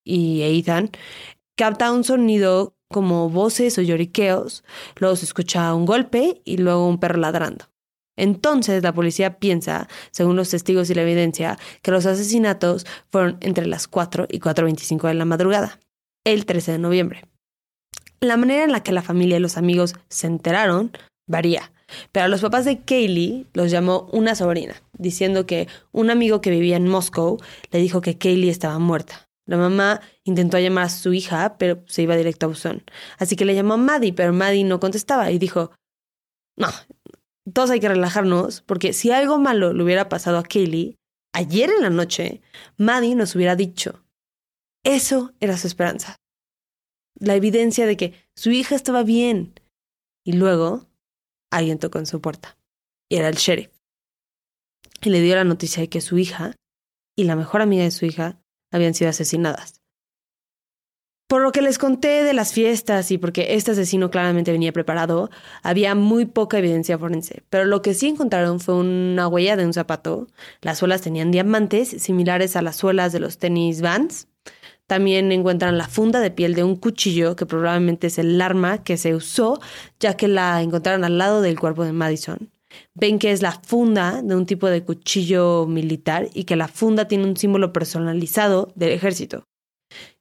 y 0.05 0.41
Ethan, 0.41 0.89
capta 1.55 1.91
un 1.91 2.03
sonido 2.03 2.75
como 2.89 3.29
voces 3.29 3.77
o 3.77 3.81
lloriqueos, 3.81 4.63
luego 4.96 5.15
se 5.15 5.25
escucha 5.25 5.74
un 5.74 5.86
golpe 5.86 6.41
y 6.43 6.58
luego 6.58 6.88
un 6.88 7.00
perro 7.00 7.19
ladrando. 7.19 7.65
Entonces 8.20 8.84
la 8.84 8.94
policía 8.94 9.40
piensa, 9.40 9.88
según 10.12 10.36
los 10.36 10.50
testigos 10.50 10.90
y 10.90 10.94
la 10.94 11.04
evidencia, 11.04 11.58
que 11.82 11.92
los 11.92 12.06
asesinatos 12.06 12.86
fueron 13.10 13.38
entre 13.42 13.66
las 13.66 13.88
4 13.88 14.28
y 14.30 14.40
4.25 14.40 15.08
de 15.08 15.14
la 15.14 15.26
madrugada, 15.26 15.80
el 16.26 16.46
13 16.46 16.74
de 16.74 16.80
noviembre. 16.80 17.26
La 18.20 18.36
manera 18.36 18.66
en 18.66 18.74
la 18.74 18.84
que 18.84 18.92
la 18.92 19.02
familia 19.02 19.38
y 19.38 19.40
los 19.40 19.58
amigos 19.58 19.96
se 20.10 20.28
enteraron 20.28 20.92
varía, 21.28 21.72
pero 22.12 22.26
a 22.26 22.28
los 22.28 22.42
papás 22.42 22.66
de 22.66 22.82
Kaylee 22.82 23.48
los 23.54 23.72
llamó 23.72 24.10
una 24.12 24.36
sobrina, 24.36 24.76
diciendo 24.98 25.46
que 25.46 25.68
un 25.92 26.10
amigo 26.10 26.42
que 26.42 26.50
vivía 26.50 26.76
en 26.76 26.88
Moscow 26.88 27.38
le 27.72 27.80
dijo 27.80 28.02
que 28.02 28.18
Kaylee 28.18 28.50
estaba 28.50 28.80
muerta. 28.80 29.30
La 29.46 29.58
mamá 29.58 30.02
intentó 30.26 30.60
llamar 30.60 30.86
a 30.86 30.90
su 30.90 31.14
hija, 31.14 31.56
pero 31.58 31.82
se 31.88 32.04
iba 32.04 32.16
directo 32.16 32.46
a 32.46 32.50
buzón. 32.50 32.84
Así 33.18 33.36
que 33.36 33.46
le 33.46 33.56
llamó 33.56 33.76
a 33.76 33.78
Maddie, 33.78 34.14
pero 34.14 34.34
Maddie 34.34 34.64
no 34.64 34.80
contestaba 34.80 35.32
y 35.32 35.40
dijo, 35.40 35.72
no, 36.56 36.68
todos 37.53 37.70
hay 37.70 37.79
que 37.79 37.89
relajarnos, 37.89 38.62
porque 38.62 38.94
si 38.94 39.12
algo 39.12 39.38
malo 39.38 39.74
le 39.74 39.84
hubiera 39.84 40.10
pasado 40.10 40.38
a 40.38 40.44
Kaylee, 40.44 40.98
ayer 41.34 41.70
en 41.70 41.82
la 41.82 41.89
noche, 41.89 42.41
Maddie 42.77 43.15
nos 43.15 43.36
hubiera 43.36 43.56
dicho. 43.56 44.03
Eso 44.84 45.34
era 45.39 45.58
su 45.58 45.68
esperanza. 45.68 46.15
La 47.20 47.36
evidencia 47.36 47.86
de 47.86 47.98
que 47.98 48.13
su 48.36 48.51
hija 48.51 48.75
estaba 48.75 49.03
bien. 49.03 49.60
Y 50.25 50.34
luego, 50.34 50.88
alguien 51.51 51.79
tocó 51.79 52.00
en 52.00 52.06
su 52.06 52.22
puerta. 52.22 52.58
Y 53.10 53.18
era 53.18 53.29
el 53.29 53.36
sheriff. 53.36 53.72
Y 55.01 55.10
le 55.10 55.22
dio 55.22 55.36
la 55.36 55.44
noticia 55.44 55.82
de 55.82 55.89
que 55.89 56.01
su 56.01 56.18
hija 56.18 56.56
y 57.18 57.25
la 57.25 57.36
mejor 57.36 57.62
amiga 57.62 57.84
de 57.84 57.91
su 57.91 58.06
hija 58.06 58.41
habían 58.72 58.94
sido 58.94 59.10
asesinadas. 59.10 59.79
Por 61.30 61.44
lo 61.44 61.52
que 61.52 61.62
les 61.62 61.78
conté 61.78 62.24
de 62.24 62.34
las 62.34 62.54
fiestas 62.54 63.12
y 63.12 63.20
porque 63.20 63.54
este 63.54 63.70
asesino 63.70 64.10
claramente 64.10 64.52
venía 64.52 64.74
preparado, 64.74 65.30
había 65.62 65.94
muy 65.94 66.26
poca 66.26 66.58
evidencia 66.58 66.98
forense, 66.98 67.44
pero 67.52 67.66
lo 67.66 67.84
que 67.84 67.94
sí 67.94 68.08
encontraron 68.08 68.60
fue 68.60 68.74
una 68.74 69.28
huella 69.28 69.56
de 69.56 69.64
un 69.64 69.74
zapato. 69.74 70.28
Las 70.62 70.80
suelas 70.80 71.02
tenían 71.02 71.30
diamantes 71.30 71.90
similares 71.90 72.56
a 72.56 72.64
las 72.64 72.78
suelas 72.78 73.14
de 73.14 73.20
los 73.20 73.38
tenis 73.38 73.80
Vans. 73.82 74.28
También 74.88 75.32
encuentran 75.32 75.78
la 75.78 75.88
funda 75.88 76.20
de 76.20 76.32
piel 76.32 76.56
de 76.56 76.64
un 76.64 76.76
cuchillo, 76.76 77.36
que 77.36 77.46
probablemente 77.46 78.08
es 78.08 78.18
el 78.18 78.42
arma 78.42 78.84
que 78.84 78.98
se 78.98 79.14
usó, 79.14 79.62
ya 80.00 80.18
que 80.18 80.28
la 80.28 80.60
encontraron 80.64 81.04
al 81.04 81.20
lado 81.20 81.44
del 81.44 81.60
cuerpo 81.60 81.86
de 81.86 81.94
Madison. 81.94 82.50
Ven 82.96 83.20
que 83.20 83.32
es 83.32 83.44
la 83.44 83.52
funda 83.52 84.24
de 84.24 84.36
un 84.36 84.48
tipo 84.48 84.66
de 84.66 84.84
cuchillo 84.84 85.68
militar 85.68 86.28
y 86.34 86.46
que 86.46 86.56
la 86.56 86.68
funda 86.68 87.08
tiene 87.08 87.26
un 87.26 87.38
símbolo 87.38 87.72
personalizado 87.72 88.72
del 88.74 88.94
ejército 88.94 89.44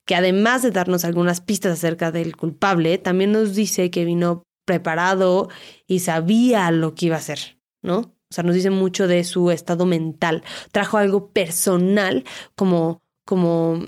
que 0.09 0.17
además 0.17 0.63
de 0.63 0.71
darnos 0.71 1.05
algunas 1.05 1.43
pistas 1.43 1.75
acerca 1.75 2.11
del 2.11 2.35
culpable, 2.35 2.97
también 2.97 3.31
nos 3.31 3.55
dice 3.55 3.91
que 3.91 4.07
vino 4.07 4.43
preparado 4.65 5.51
y 5.87 5.99
sabía 5.99 6.71
lo 6.71 6.95
que 6.95 7.07
iba 7.07 7.17
a 7.17 7.19
hacer, 7.19 7.59
¿no? 7.83 7.99
O 7.99 8.35
sea, 8.35 8.43
nos 8.43 8.55
dice 8.55 8.71
mucho 8.71 9.07
de 9.07 9.23
su 9.23 9.51
estado 9.51 9.85
mental. 9.85 10.43
Trajo 10.73 10.97
algo 10.97 11.29
personal 11.31 12.25
como, 12.57 13.03
como, 13.27 13.85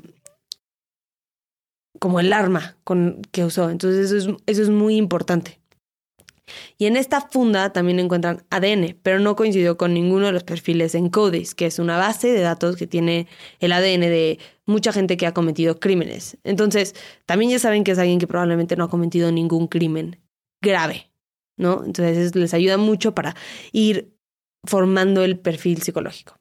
como 1.98 2.20
el 2.20 2.34
arma 2.34 2.76
con, 2.84 3.22
que 3.32 3.46
usó. 3.46 3.70
Entonces 3.70 4.12
eso 4.12 4.32
es, 4.32 4.36
eso 4.44 4.62
es 4.62 4.68
muy 4.68 4.96
importante. 4.96 5.59
Y 6.78 6.86
en 6.86 6.96
esta 6.96 7.20
funda 7.20 7.72
también 7.72 7.98
encuentran 7.98 8.44
ADN, 8.50 8.96
pero 9.02 9.18
no 9.18 9.36
coincidió 9.36 9.76
con 9.76 9.94
ninguno 9.94 10.26
de 10.26 10.32
los 10.32 10.44
perfiles 10.44 10.94
en 10.94 11.08
CODIS, 11.08 11.54
que 11.54 11.66
es 11.66 11.78
una 11.78 11.96
base 11.96 12.32
de 12.32 12.40
datos 12.40 12.76
que 12.76 12.86
tiene 12.86 13.26
el 13.58 13.72
ADN 13.72 14.00
de 14.00 14.38
mucha 14.66 14.92
gente 14.92 15.16
que 15.16 15.26
ha 15.26 15.34
cometido 15.34 15.78
crímenes. 15.78 16.38
Entonces, 16.44 16.94
también 17.26 17.50
ya 17.50 17.58
saben 17.58 17.84
que 17.84 17.92
es 17.92 17.98
alguien 17.98 18.18
que 18.18 18.26
probablemente 18.26 18.76
no 18.76 18.84
ha 18.84 18.90
cometido 18.90 19.30
ningún 19.32 19.66
crimen 19.66 20.20
grave, 20.62 21.10
¿no? 21.56 21.82
Entonces, 21.84 22.34
les 22.34 22.54
ayuda 22.54 22.76
mucho 22.76 23.14
para 23.14 23.34
ir 23.72 24.16
formando 24.66 25.24
el 25.24 25.38
perfil 25.38 25.82
psicológico. 25.82 26.36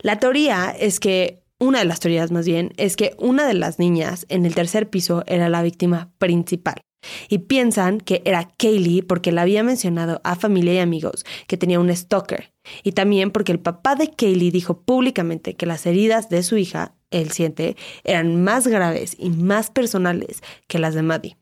La 0.00 0.18
teoría 0.18 0.70
es 0.70 1.00
que, 1.00 1.42
una 1.58 1.80
de 1.80 1.84
las 1.84 2.00
teorías 2.00 2.30
más 2.30 2.46
bien, 2.46 2.72
es 2.76 2.96
que 2.96 3.14
una 3.18 3.46
de 3.46 3.54
las 3.54 3.78
niñas 3.78 4.26
en 4.28 4.46
el 4.46 4.54
tercer 4.54 4.88
piso 4.88 5.24
era 5.26 5.48
la 5.48 5.62
víctima 5.62 6.12
principal. 6.18 6.80
Y 7.28 7.38
piensan 7.38 8.00
que 8.00 8.22
era 8.24 8.52
Kaylee 8.58 9.02
porque 9.02 9.30
la 9.30 9.42
había 9.42 9.62
mencionado 9.62 10.20
a 10.24 10.34
familia 10.34 10.74
y 10.74 10.78
amigos 10.78 11.24
que 11.46 11.56
tenía 11.56 11.78
un 11.78 11.94
stalker. 11.94 12.52
Y 12.82 12.92
también 12.92 13.30
porque 13.30 13.52
el 13.52 13.60
papá 13.60 13.94
de 13.94 14.10
Kaylee 14.10 14.50
dijo 14.50 14.82
públicamente 14.82 15.54
que 15.54 15.66
las 15.66 15.86
heridas 15.86 16.28
de 16.28 16.42
su 16.42 16.56
hija, 16.56 16.94
él 17.10 17.30
siente, 17.30 17.76
eran 18.04 18.42
más 18.42 18.66
graves 18.66 19.14
y 19.18 19.30
más 19.30 19.70
personales 19.70 20.42
que 20.66 20.78
las 20.78 20.94
de 20.94 21.02
Maddie. 21.02 21.38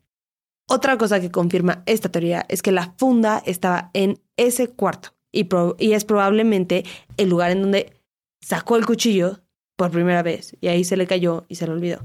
Otra 0.69 0.99
cosa 0.99 1.21
que 1.21 1.31
confirma 1.31 1.83
esta 1.87 2.11
teoría 2.11 2.45
es 2.49 2.61
que 2.61 2.73
la 2.73 2.95
funda 2.99 3.43
estaba 3.47 3.91
en 3.95 4.21
ese 4.37 4.69
cuarto 4.69 5.15
y 5.33 5.93
es 5.93 6.05
probablemente 6.05 6.85
el 7.17 7.29
lugar 7.29 7.51
en 7.51 7.63
donde 7.63 7.93
sacó 8.41 8.77
el 8.77 8.87
cuchillo 8.87 9.41
por 9.77 9.91
primera 9.91 10.23
vez 10.23 10.57
y 10.61 10.69
ahí 10.69 10.85
se 10.85 10.97
le 10.97 11.07
cayó 11.07 11.45
y 11.49 11.57
se 11.57 11.67
le 11.67 11.73
olvidó. 11.73 12.05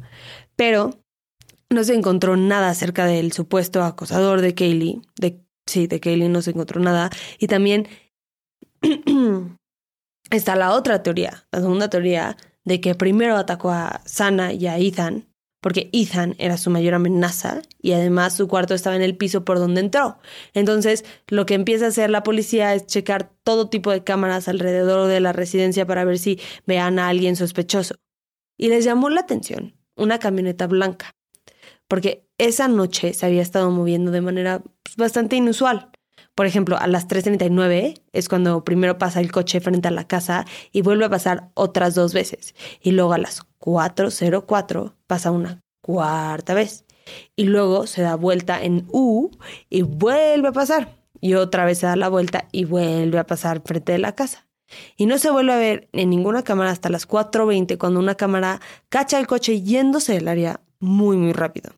Pero 0.56 0.92
no 1.70 1.84
se 1.84 1.96
encontró 1.96 2.36
nada 2.36 2.70
acerca 2.70 3.06
del 3.06 3.32
supuesto 3.32 3.84
acosador 3.84 4.42
de 4.42 4.54
Kaylee. 4.54 5.01
De, 5.20 5.42
sí, 5.66 5.88
de 5.88 6.00
Kaylee 6.00 6.30
no 6.30 6.42
se 6.42 6.51
encontró 6.51 6.82
nada. 6.82 7.10
Y 7.40 7.48
también 7.48 7.88
está 10.30 10.56
la 10.56 10.74
otra 10.74 11.01
teoría, 11.01 11.48
la 11.51 11.62
segunda 11.62 11.90
teoría, 11.90 12.38
de 12.66 12.82
que 12.82 12.94
primero 12.94 13.38
atacó 13.38 13.72
a 13.72 14.01
Sana 14.06 14.54
y 14.54 14.68
a 14.68 14.78
Ethan, 14.78 15.30
porque 15.62 15.89
Ethan 15.94 16.36
era 16.39 16.58
su 16.58 16.70
mayor 16.72 16.96
amenaza 16.96 17.62
y 17.82 17.94
además 17.94 18.36
su 18.36 18.48
cuarto 18.48 18.74
estaba 18.74 18.96
en 18.96 19.03
el 19.03 19.15
piso 19.15 19.46
por 19.46 19.60
donde 19.60 19.80
entró. 19.80 20.18
Entonces, 20.53 21.06
lo 21.27 21.46
que 21.46 21.53
empieza 21.53 21.86
a 21.86 21.89
hacer 21.89 22.10
la 22.10 22.24
policía 22.24 22.74
es 22.74 22.88
checar 22.88 23.32
todo 23.44 23.70
tipo 23.70 23.91
de 23.91 24.03
cámaras 24.03 24.48
alrededor 24.48 25.08
de 25.08 25.20
la 25.20 25.34
residencia 25.34 25.86
para 25.86 26.03
ver 26.03 26.18
si 26.18 26.39
vean 26.65 27.00
a 27.00 27.08
alguien 27.08 27.36
sospechoso. 27.36 27.96
Y 28.58 28.70
les 28.70 28.84
llamó 28.84 29.10
la 29.10 29.22
atención 29.22 29.75
una 29.96 30.20
camioneta 30.20 30.65
blanca, 30.65 31.12
porque 31.88 32.27
esa 32.39 32.68
noche 32.68 33.13
se 33.13 33.25
había 33.25 33.41
estado 33.44 33.70
moviendo 33.70 34.12
de 34.12 34.22
manera 34.22 34.63
pues, 34.84 34.96
bastante 34.98 35.36
inusual. 35.36 35.90
Por 36.41 36.48
ejemplo, 36.48 36.75
a 36.79 36.88
las 36.88 37.07
3.39 37.07 38.01
es 38.13 38.27
cuando 38.27 38.63
primero 38.63 38.98
pasa 38.98 39.19
el 39.19 39.31
coche 39.31 39.62
frente 39.62 39.89
a 39.89 39.91
la 39.91 40.07
casa 40.07 40.48
y 40.71 40.81
vuelve 40.81 41.05
a 41.05 41.10
pasar 41.12 41.51
otras 41.53 41.93
dos 41.93 42.15
veces. 42.15 42.55
Y 42.81 42.93
luego 42.93 43.13
a 43.13 43.19
las 43.19 43.43
4.04 43.60 44.95
pasa 45.05 45.29
una 45.29 45.62
cuarta 45.83 46.55
vez. 46.55 46.83
Y 47.36 47.43
luego 47.43 47.86
se 47.86 48.01
da 48.01 48.15
vuelta 48.15 48.60
en 48.60 48.88
U 48.91 49.29
y 49.69 49.83
vuelve 49.83 50.48
a 50.48 50.51
pasar. 50.51 50.98
Y 51.19 51.36
otra 51.36 51.63
vez 51.63 51.77
se 51.77 51.86
da 51.86 51.95
la 51.95 52.10
vuelta 52.10 52.48
y 52.51 52.65
vuelve 52.65 53.19
a 53.19 53.27
pasar 53.27 53.62
frente 53.63 53.91
de 53.91 54.00
la 54.00 54.15
casa. 54.15 54.48
Y 54.98 55.05
no 55.05 55.19
se 55.19 55.29
vuelve 55.29 55.53
a 55.53 55.57
ver 55.57 55.89
en 55.91 56.10
ninguna 56.10 56.41
cámara 56.41 56.71
hasta 56.71 56.89
las 56.89 57.07
4.20 57.07 57.77
cuando 57.77 58.00
una 58.00 58.15
cámara 58.15 58.62
cacha 58.89 59.19
el 59.19 59.27
coche 59.27 59.62
yéndose 59.62 60.13
del 60.13 60.27
área 60.27 60.62
muy 60.79 61.17
muy 61.17 61.33
rápido. 61.33 61.74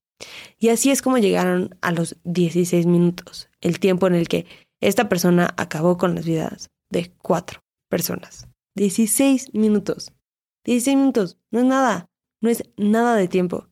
Y 0.60 0.70
así 0.70 0.92
es 0.92 1.02
como 1.02 1.18
llegaron 1.18 1.76
a 1.82 1.92
los 1.92 2.18
16 2.24 2.86
minutos, 2.86 3.50
el 3.62 3.80
tiempo 3.80 4.08
en 4.08 4.16
el 4.16 4.28
que 4.28 4.46
esta 4.82 5.10
persona 5.10 5.54
acabó 5.58 5.98
con 5.98 6.16
las 6.16 6.26
vidas 6.26 6.70
de 6.90 7.12
cuatro 7.22 7.62
personas. 7.90 8.48
16 8.76 9.54
minutos. 9.54 10.14
16 10.66 10.98
minutos. 10.98 11.38
No 11.52 11.60
es 11.60 11.66
nada. 11.66 12.10
No 12.42 12.50
es 12.50 12.64
nada 12.78 13.16
de 13.16 13.28
tiempo. 13.28 13.68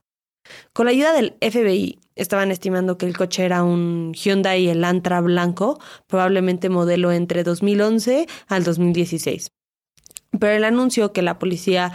Con 0.73 0.85
la 0.85 0.91
ayuda 0.91 1.13
del 1.13 1.35
FBI, 1.41 1.99
estaban 2.15 2.51
estimando 2.51 2.97
que 2.97 3.05
el 3.05 3.17
coche 3.17 3.45
era 3.45 3.63
un 3.63 4.13
Hyundai 4.13 4.67
Elantra 4.67 5.21
blanco, 5.21 5.79
probablemente 6.07 6.69
modelo 6.69 7.11
entre 7.11 7.43
2011 7.43 8.27
al 8.47 8.63
2016. 8.63 9.51
Pero 10.39 10.53
el 10.53 10.63
anuncio 10.63 11.13
que 11.13 11.21
la 11.21 11.39
policía 11.39 11.91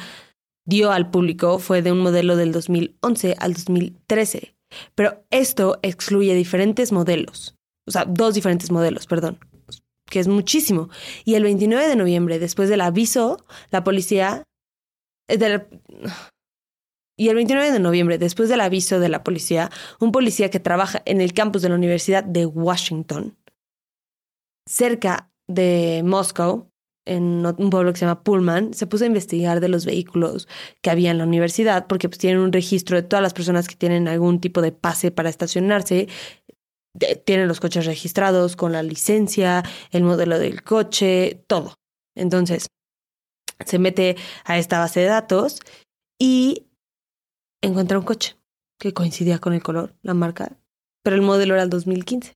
dio 0.66 0.92
al 0.92 1.10
público 1.10 1.58
fue 1.58 1.80
de 1.80 1.92
un 1.92 2.00
modelo 2.00 2.36
del 2.36 2.52
2011 2.52 3.36
al 3.38 3.54
2013. 3.54 4.56
Pero 4.94 5.24
esto 5.30 5.78
excluye 5.82 6.34
diferentes 6.34 6.92
modelos, 6.92 7.56
o 7.86 7.92
sea, 7.92 8.04
dos 8.04 8.34
diferentes 8.34 8.70
modelos, 8.70 9.06
perdón, 9.06 9.38
que 10.06 10.18
es 10.18 10.28
muchísimo. 10.28 10.90
Y 11.24 11.34
el 11.34 11.44
29 11.44 11.88
de 11.88 11.96
noviembre, 11.96 12.38
después 12.38 12.68
del 12.68 12.80
aviso, 12.80 13.44
la 13.70 13.84
policía... 13.84 14.42
Eh, 15.28 15.38
y 17.16 17.28
el 17.28 17.36
29 17.36 17.72
de 17.72 17.80
noviembre, 17.80 18.18
después 18.18 18.48
del 18.48 18.60
aviso 18.60 19.00
de 19.00 19.08
la 19.08 19.24
policía, 19.24 19.70
un 20.00 20.12
policía 20.12 20.50
que 20.50 20.60
trabaja 20.60 21.00
en 21.06 21.20
el 21.20 21.32
campus 21.32 21.62
de 21.62 21.70
la 21.70 21.76
Universidad 21.76 22.24
de 22.24 22.44
Washington, 22.44 23.38
cerca 24.68 25.30
de 25.48 26.02
Moscú, 26.04 26.70
en 27.06 27.46
un 27.46 27.70
pueblo 27.70 27.92
que 27.92 27.98
se 27.98 28.04
llama 28.04 28.22
Pullman, 28.22 28.74
se 28.74 28.86
puso 28.86 29.04
a 29.04 29.06
investigar 29.06 29.60
de 29.60 29.68
los 29.68 29.86
vehículos 29.86 30.48
que 30.82 30.90
había 30.90 31.10
en 31.10 31.18
la 31.18 31.24
universidad, 31.24 31.86
porque 31.86 32.08
pues 32.08 32.18
tienen 32.18 32.40
un 32.40 32.52
registro 32.52 32.96
de 32.96 33.02
todas 33.02 33.22
las 33.22 33.32
personas 33.32 33.68
que 33.68 33.76
tienen 33.76 34.08
algún 34.08 34.40
tipo 34.40 34.60
de 34.60 34.72
pase 34.72 35.10
para 35.10 35.30
estacionarse, 35.30 36.08
tienen 37.24 37.48
los 37.48 37.60
coches 37.60 37.86
registrados 37.86 38.56
con 38.56 38.72
la 38.72 38.82
licencia, 38.82 39.62
el 39.90 40.02
modelo 40.02 40.38
del 40.38 40.62
coche, 40.62 41.44
todo. 41.46 41.74
Entonces, 42.14 42.68
se 43.64 43.78
mete 43.78 44.16
a 44.44 44.58
esta 44.58 44.78
base 44.78 45.00
de 45.00 45.06
datos 45.06 45.60
y 46.18 46.66
encuentra 47.62 47.98
un 47.98 48.04
coche 48.04 48.36
que 48.78 48.92
coincidía 48.92 49.38
con 49.38 49.52
el 49.52 49.62
color, 49.62 49.94
la 50.02 50.14
marca, 50.14 50.58
pero 51.02 51.16
el 51.16 51.22
modelo 51.22 51.54
era 51.54 51.62
el 51.62 51.70
2015. 51.70 52.34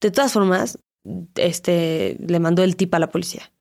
De 0.00 0.10
todas 0.10 0.32
formas, 0.32 0.78
este 1.34 2.16
le 2.20 2.40
mandó 2.40 2.62
el 2.62 2.76
tip 2.76 2.94
a 2.94 2.98
la 2.98 3.10
policía. 3.10 3.52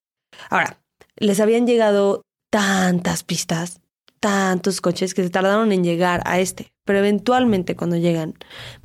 Ahora, 0.49 0.79
les 1.17 1.39
habían 1.39 1.67
llegado 1.67 2.21
tantas 2.49 3.23
pistas, 3.23 3.81
tantos 4.19 4.81
coches 4.81 5.13
que 5.13 5.23
se 5.23 5.29
tardaron 5.29 5.71
en 5.71 5.83
llegar 5.83 6.21
a 6.25 6.39
este, 6.39 6.71
pero 6.85 6.99
eventualmente 6.99 7.75
cuando 7.75 7.97
llegan, 7.97 8.35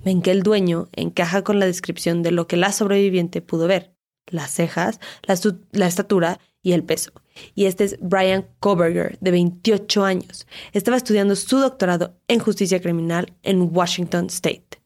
ven 0.04 0.22
que 0.22 0.30
el 0.30 0.42
dueño 0.42 0.88
encaja 0.92 1.42
con 1.42 1.58
la 1.58 1.66
descripción 1.66 2.22
de 2.22 2.32
lo 2.32 2.46
que 2.46 2.56
la 2.56 2.72
sobreviviente 2.72 3.40
pudo 3.40 3.66
ver, 3.66 3.94
las 4.26 4.50
cejas, 4.50 5.00
la, 5.22 5.86
estatura 5.86 6.40
y 6.62 6.72
el 6.72 6.84
peso. 6.84 7.12
Y 7.54 7.66
este 7.66 7.84
es 7.84 7.96
Brian 8.00 8.46
Koberger, 8.60 9.18
de 9.20 9.30
28 9.30 10.04
años. 10.04 10.46
Estaba 10.72 10.96
estudiando 10.96 11.36
su 11.36 11.58
doctorado 11.58 12.14
en 12.28 12.40
justicia 12.40 12.80
criminal 12.80 13.32
en 13.42 13.70
Washington 13.74 14.26
State 14.26 14.82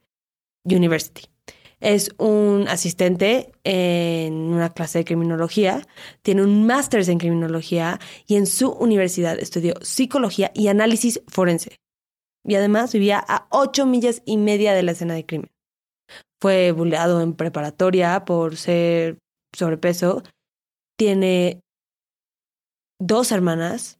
University. 0.64 1.24
Es 1.80 2.10
un 2.18 2.66
asistente 2.68 3.52
en 3.64 4.34
una 4.34 4.72
clase 4.72 4.98
de 4.98 5.04
criminología, 5.04 5.86
tiene 6.22 6.42
un 6.42 6.66
máster 6.66 7.08
en 7.08 7.18
criminología 7.18 8.00
y 8.26 8.36
en 8.36 8.46
su 8.46 8.70
universidad 8.70 9.38
estudió 9.38 9.74
psicología 9.82 10.50
y 10.54 10.68
análisis 10.68 11.20
forense. 11.28 11.76
Y 12.44 12.54
además 12.54 12.92
vivía 12.92 13.22
a 13.28 13.46
ocho 13.50 13.84
millas 13.84 14.22
y 14.24 14.38
media 14.38 14.72
de 14.72 14.82
la 14.82 14.92
escena 14.92 15.14
de 15.14 15.26
crimen. 15.26 15.50
Fue 16.40 16.72
bulleado 16.72 17.20
en 17.20 17.34
preparatoria 17.34 18.24
por 18.24 18.56
ser 18.56 19.18
sobrepeso. 19.52 20.22
Tiene 20.96 21.60
dos 22.98 23.32
hermanas 23.32 23.98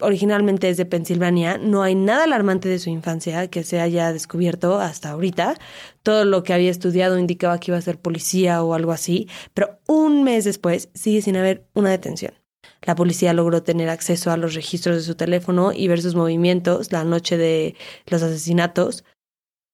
originalmente 0.00 0.68
es 0.68 0.76
de 0.76 0.86
Pensilvania, 0.86 1.58
no 1.58 1.82
hay 1.82 1.94
nada 1.94 2.24
alarmante 2.24 2.68
de 2.68 2.78
su 2.78 2.90
infancia 2.90 3.48
que 3.48 3.64
se 3.64 3.80
haya 3.80 4.12
descubierto 4.12 4.78
hasta 4.78 5.10
ahorita. 5.10 5.54
Todo 6.02 6.24
lo 6.24 6.42
que 6.42 6.52
había 6.52 6.70
estudiado 6.70 7.18
indicaba 7.18 7.58
que 7.58 7.70
iba 7.70 7.78
a 7.78 7.82
ser 7.82 7.98
policía 7.98 8.62
o 8.62 8.74
algo 8.74 8.92
así, 8.92 9.28
pero 9.54 9.78
un 9.86 10.24
mes 10.24 10.44
después 10.44 10.88
sigue 10.94 11.22
sin 11.22 11.36
haber 11.36 11.66
una 11.74 11.90
detención. 11.90 12.34
La 12.82 12.94
policía 12.94 13.32
logró 13.32 13.62
tener 13.62 13.88
acceso 13.88 14.30
a 14.30 14.36
los 14.36 14.54
registros 14.54 14.96
de 14.96 15.02
su 15.02 15.14
teléfono 15.14 15.72
y 15.72 15.88
ver 15.88 16.02
sus 16.02 16.14
movimientos 16.14 16.92
la 16.92 17.04
noche 17.04 17.36
de 17.36 17.76
los 18.06 18.22
asesinatos. 18.22 19.04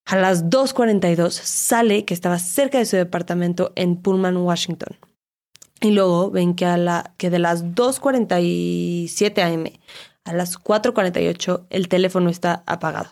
A 0.06 0.16
las 0.16 0.44
2.42 0.44 1.30
sale 1.30 2.04
que 2.04 2.14
estaba 2.14 2.38
cerca 2.38 2.78
de 2.78 2.86
su 2.86 2.96
departamento 2.96 3.72
en 3.74 3.96
Pullman, 3.96 4.36
Washington. 4.36 4.96
Y 5.82 5.92
luego 5.92 6.30
ven 6.30 6.54
que, 6.54 6.66
a 6.66 6.76
la, 6.76 7.14
que 7.16 7.30
de 7.30 7.38
las 7.38 7.64
2.47 7.64 9.42
am 9.42 9.64
a 10.30 10.32
las 10.32 10.58
4.48 10.58 11.66
el 11.70 11.88
teléfono 11.88 12.30
está 12.30 12.62
apagado. 12.66 13.10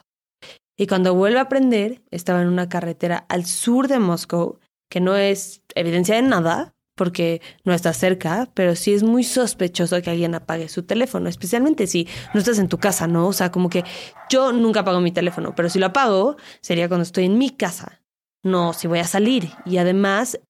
Y 0.78 0.86
cuando 0.86 1.14
vuelve 1.14 1.40
a 1.40 1.48
prender, 1.48 2.02
estaba 2.12 2.40
en 2.40 2.48
una 2.48 2.68
carretera 2.68 3.26
al 3.28 3.44
sur 3.44 3.88
de 3.88 3.98
Moscú, 3.98 4.60
que 4.88 5.00
no 5.00 5.16
es 5.16 5.62
evidencia 5.74 6.14
de 6.14 6.22
nada, 6.22 6.74
porque 6.96 7.42
no 7.64 7.72
está 7.72 7.92
cerca, 7.92 8.48
pero 8.54 8.76
sí 8.76 8.92
es 8.92 9.02
muy 9.02 9.24
sospechoso 9.24 10.00
que 10.00 10.10
alguien 10.10 10.34
apague 10.36 10.68
su 10.68 10.84
teléfono, 10.84 11.28
especialmente 11.28 11.88
si 11.88 12.06
no 12.32 12.38
estás 12.40 12.58
en 12.58 12.68
tu 12.68 12.78
casa, 12.78 13.08
¿no? 13.08 13.26
O 13.26 13.32
sea, 13.32 13.50
como 13.50 13.68
que 13.68 13.84
yo 14.30 14.52
nunca 14.52 14.80
apago 14.80 15.00
mi 15.00 15.12
teléfono, 15.12 15.54
pero 15.54 15.68
si 15.68 15.80
lo 15.80 15.86
apago 15.86 16.36
sería 16.60 16.88
cuando 16.88 17.02
estoy 17.02 17.24
en 17.24 17.38
mi 17.38 17.50
casa, 17.50 18.00
no 18.44 18.72
si 18.72 18.86
voy 18.86 19.00
a 19.00 19.04
salir. 19.04 19.50
Y 19.64 19.78
además, 19.78 20.40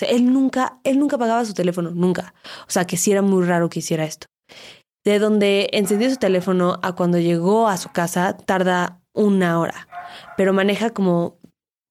él 0.00 0.32
nunca, 0.32 0.80
él 0.84 0.98
nunca 0.98 1.16
apagaba 1.16 1.44
su 1.44 1.52
teléfono, 1.52 1.90
nunca. 1.90 2.34
O 2.66 2.70
sea, 2.70 2.86
que 2.86 2.96
sí 2.96 3.12
era 3.12 3.20
muy 3.20 3.44
raro 3.44 3.68
que 3.68 3.80
hiciera 3.80 4.04
esto. 4.04 4.26
De 5.06 5.20
donde 5.20 5.70
encendió 5.72 6.10
su 6.10 6.16
teléfono 6.16 6.80
a 6.82 6.96
cuando 6.96 7.20
llegó 7.20 7.68
a 7.68 7.76
su 7.76 7.90
casa 7.90 8.36
tarda 8.36 9.00
una 9.14 9.60
hora, 9.60 9.86
pero 10.36 10.52
maneja 10.52 10.90
como 10.90 11.38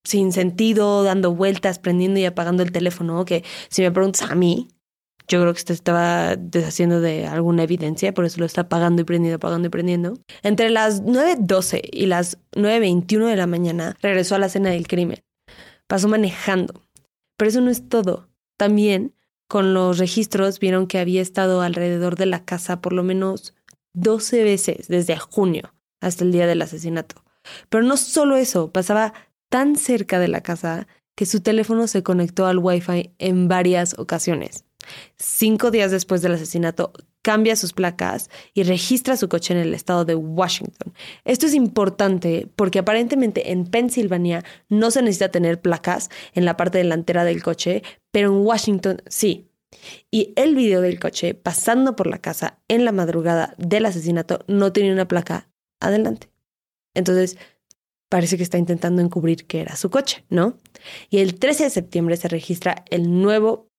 sin 0.04 0.34
sentido, 0.34 1.02
dando 1.04 1.34
vueltas, 1.34 1.80
prendiendo 1.80 2.20
y 2.20 2.26
apagando 2.26 2.62
el 2.62 2.74
teléfono, 2.74 3.24
que 3.24 3.46
si 3.70 3.82
me 3.82 3.92
preguntas 3.92 4.30
a 4.30 4.36
mí, 4.36 4.68
yo 5.30 5.40
creo 5.40 5.54
que 5.54 5.62
se 5.62 5.72
estaba 5.72 6.36
deshaciendo 6.36 7.00
de 7.00 7.26
alguna 7.26 7.64
evidencia, 7.64 8.14
por 8.14 8.26
eso 8.26 8.42
lo 8.42 8.46
está 8.46 8.62
apagando 8.62 9.02
y 9.02 9.06
prendiendo, 9.06 9.38
apagando 9.38 9.68
y 9.68 9.72
prendiendo. 9.72 10.20
Entre 10.44 10.70
las 10.70 11.02
9.12 11.02 11.90
y 11.94 12.08
las 12.08 12.38
9.21 12.52 13.28
de 13.28 13.36
la 13.38 13.48
mañana 13.48 13.96
regresó 14.02 14.36
a 14.36 14.40
la 14.40 14.48
escena 14.48 14.72
del 14.72 14.90
crimen. 14.90 15.24
Pasó 15.88 16.10
manejando. 16.10 16.84
Pero 17.38 17.48
eso 17.50 17.62
no 17.62 17.72
es 17.72 17.88
todo. 17.88 18.28
También 18.58 19.15
con 19.48 19.74
los 19.74 19.98
registros 19.98 20.60
vieron 20.60 20.88
que 20.88 21.00
había 21.00 21.22
estado 21.22 21.62
alrededor 21.62 22.16
de 22.16 22.26
la 22.26 22.46
casa 22.46 22.82
por 22.82 22.94
lo 22.94 23.04
menos 23.04 23.54
12 23.94 24.44
veces 24.44 24.88
desde 24.88 25.18
junio 25.18 25.74
hasta 26.02 26.24
el 26.24 26.32
día 26.32 26.48
del 26.48 26.62
asesinato. 26.62 27.24
Pero 27.70 27.84
no 27.84 27.98
solo 27.98 28.36
eso, 28.36 28.72
pasaba 28.72 29.14
tan 29.50 29.76
cerca 29.76 30.20
de 30.20 30.28
la 30.28 30.42
casa 30.42 30.88
que 31.16 31.26
su 31.26 31.42
teléfono 31.42 31.88
se 31.88 32.04
conectó 32.04 32.46
al 32.46 32.58
Wi-Fi 32.58 33.14
en 33.20 33.48
varias 33.48 33.98
ocasiones. 33.98 34.66
Cinco 35.18 35.72
días 35.72 35.92
después 35.92 36.22
del 36.22 36.34
asesinato, 36.34 36.92
cambia 37.26 37.56
sus 37.56 37.74
placas 37.74 38.30
y 38.54 38.62
registra 38.62 39.18
su 39.18 39.28
coche 39.30 39.56
en 39.56 39.60
el 39.60 39.74
estado 39.74 40.06
de 40.06 40.14
Washington. 40.14 40.94
Esto 41.24 41.48
es 41.48 41.56
importante 41.56 42.48
porque 42.56 42.78
aparentemente 42.78 43.52
en 43.52 43.66
Pensilvania 43.66 44.44
no 44.70 44.92
se 44.92 45.02
necesita 45.02 45.30
tener 45.30 45.60
placas 45.60 46.12
en 46.34 46.46
la 46.46 46.56
parte 46.56 46.78
delantera 46.78 47.24
del 47.24 47.42
coche, 47.42 47.82
pero 48.12 48.30
en 48.32 48.46
Washington 48.46 49.02
sí. 49.08 49.50
Y 50.12 50.34
el 50.36 50.54
video 50.54 50.82
del 50.82 51.00
coche 51.00 51.34
pasando 51.34 51.96
por 51.96 52.06
la 52.06 52.20
casa 52.20 52.60
en 52.68 52.86
la 52.86 52.92
madrugada 52.92 53.56
del 53.58 53.88
asesinato 53.88 54.46
no 54.48 54.72
tenía 54.72 54.94
una 54.94 55.08
placa 55.08 55.50
adelante. 55.80 56.30
Entonces, 56.94 57.40
parece 58.08 58.38
que 58.38 58.44
está 58.44 58.60
intentando 58.60 59.02
encubrir 59.02 59.48
que 59.48 59.62
era 59.62 59.76
su 59.76 59.90
coche, 59.90 60.26
¿no? 60.30 60.60
Y 61.10 61.22
el 61.22 61.40
13 61.40 61.64
de 61.64 61.70
septiembre 61.72 62.18
se 62.18 62.28
registra 62.28 62.86
el 62.92 63.20
nuevo, 63.20 63.72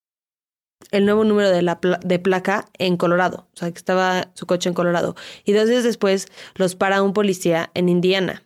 el 0.90 1.04
nuevo 1.04 1.24
número 1.24 1.50
de, 1.50 1.62
la 1.62 1.78
de 2.04 2.18
placa 2.18 2.66
en 2.78 2.96
Colorado, 2.96 3.48
o 3.54 3.56
sea, 3.56 3.70
que 3.70 3.78
estaba 3.78 4.30
su 4.34 4.46
coche 4.46 4.68
en 4.68 4.74
Colorado. 4.74 5.16
Y 5.44 5.52
dos 5.52 5.68
días 5.68 5.84
después 5.84 6.28
los 6.54 6.74
para 6.74 7.02
un 7.02 7.12
policía 7.12 7.70
en 7.74 7.88
Indiana. 7.88 8.44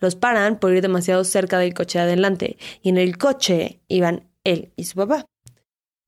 Los 0.00 0.16
paran 0.16 0.58
por 0.58 0.72
ir 0.72 0.82
demasiado 0.82 1.24
cerca 1.24 1.58
del 1.58 1.74
coche 1.74 1.98
de 1.98 2.04
adelante 2.04 2.58
y 2.82 2.90
en 2.90 2.98
el 2.98 3.16
coche 3.16 3.80
iban 3.88 4.28
él 4.44 4.72
y 4.76 4.84
su 4.84 4.96
papá. 4.96 5.26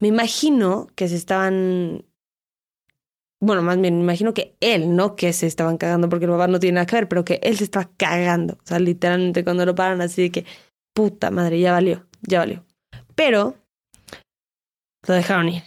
Me 0.00 0.08
imagino 0.08 0.88
que 0.94 1.08
se 1.08 1.16
estaban 1.16 2.04
bueno, 3.44 3.60
más 3.60 3.78
bien, 3.78 3.96
me 3.96 4.02
imagino 4.02 4.32
que 4.32 4.56
él, 4.60 4.96
no 4.96 5.16
que 5.16 5.32
se 5.34 5.46
estaban 5.46 5.76
cagando 5.76 6.08
porque 6.08 6.24
el 6.24 6.30
papá 6.30 6.46
no 6.46 6.58
tiene 6.60 6.76
nada 6.76 6.86
que 6.86 6.96
ver, 6.96 7.08
pero 7.08 7.26
que 7.26 7.40
él 7.42 7.58
se 7.58 7.64
estaba 7.64 7.90
cagando. 7.98 8.54
O 8.54 8.66
sea, 8.66 8.78
literalmente 8.78 9.44
cuando 9.44 9.66
lo 9.66 9.74
paran 9.74 10.00
así 10.00 10.22
de 10.22 10.30
que, 10.30 10.46
puta 10.94 11.30
madre, 11.30 11.60
ya 11.60 11.72
valió, 11.72 12.06
ya 12.22 12.38
valió. 12.38 12.64
Pero 13.14 13.56
lo 15.06 15.14
dejaron 15.14 15.48
ir. 15.48 15.62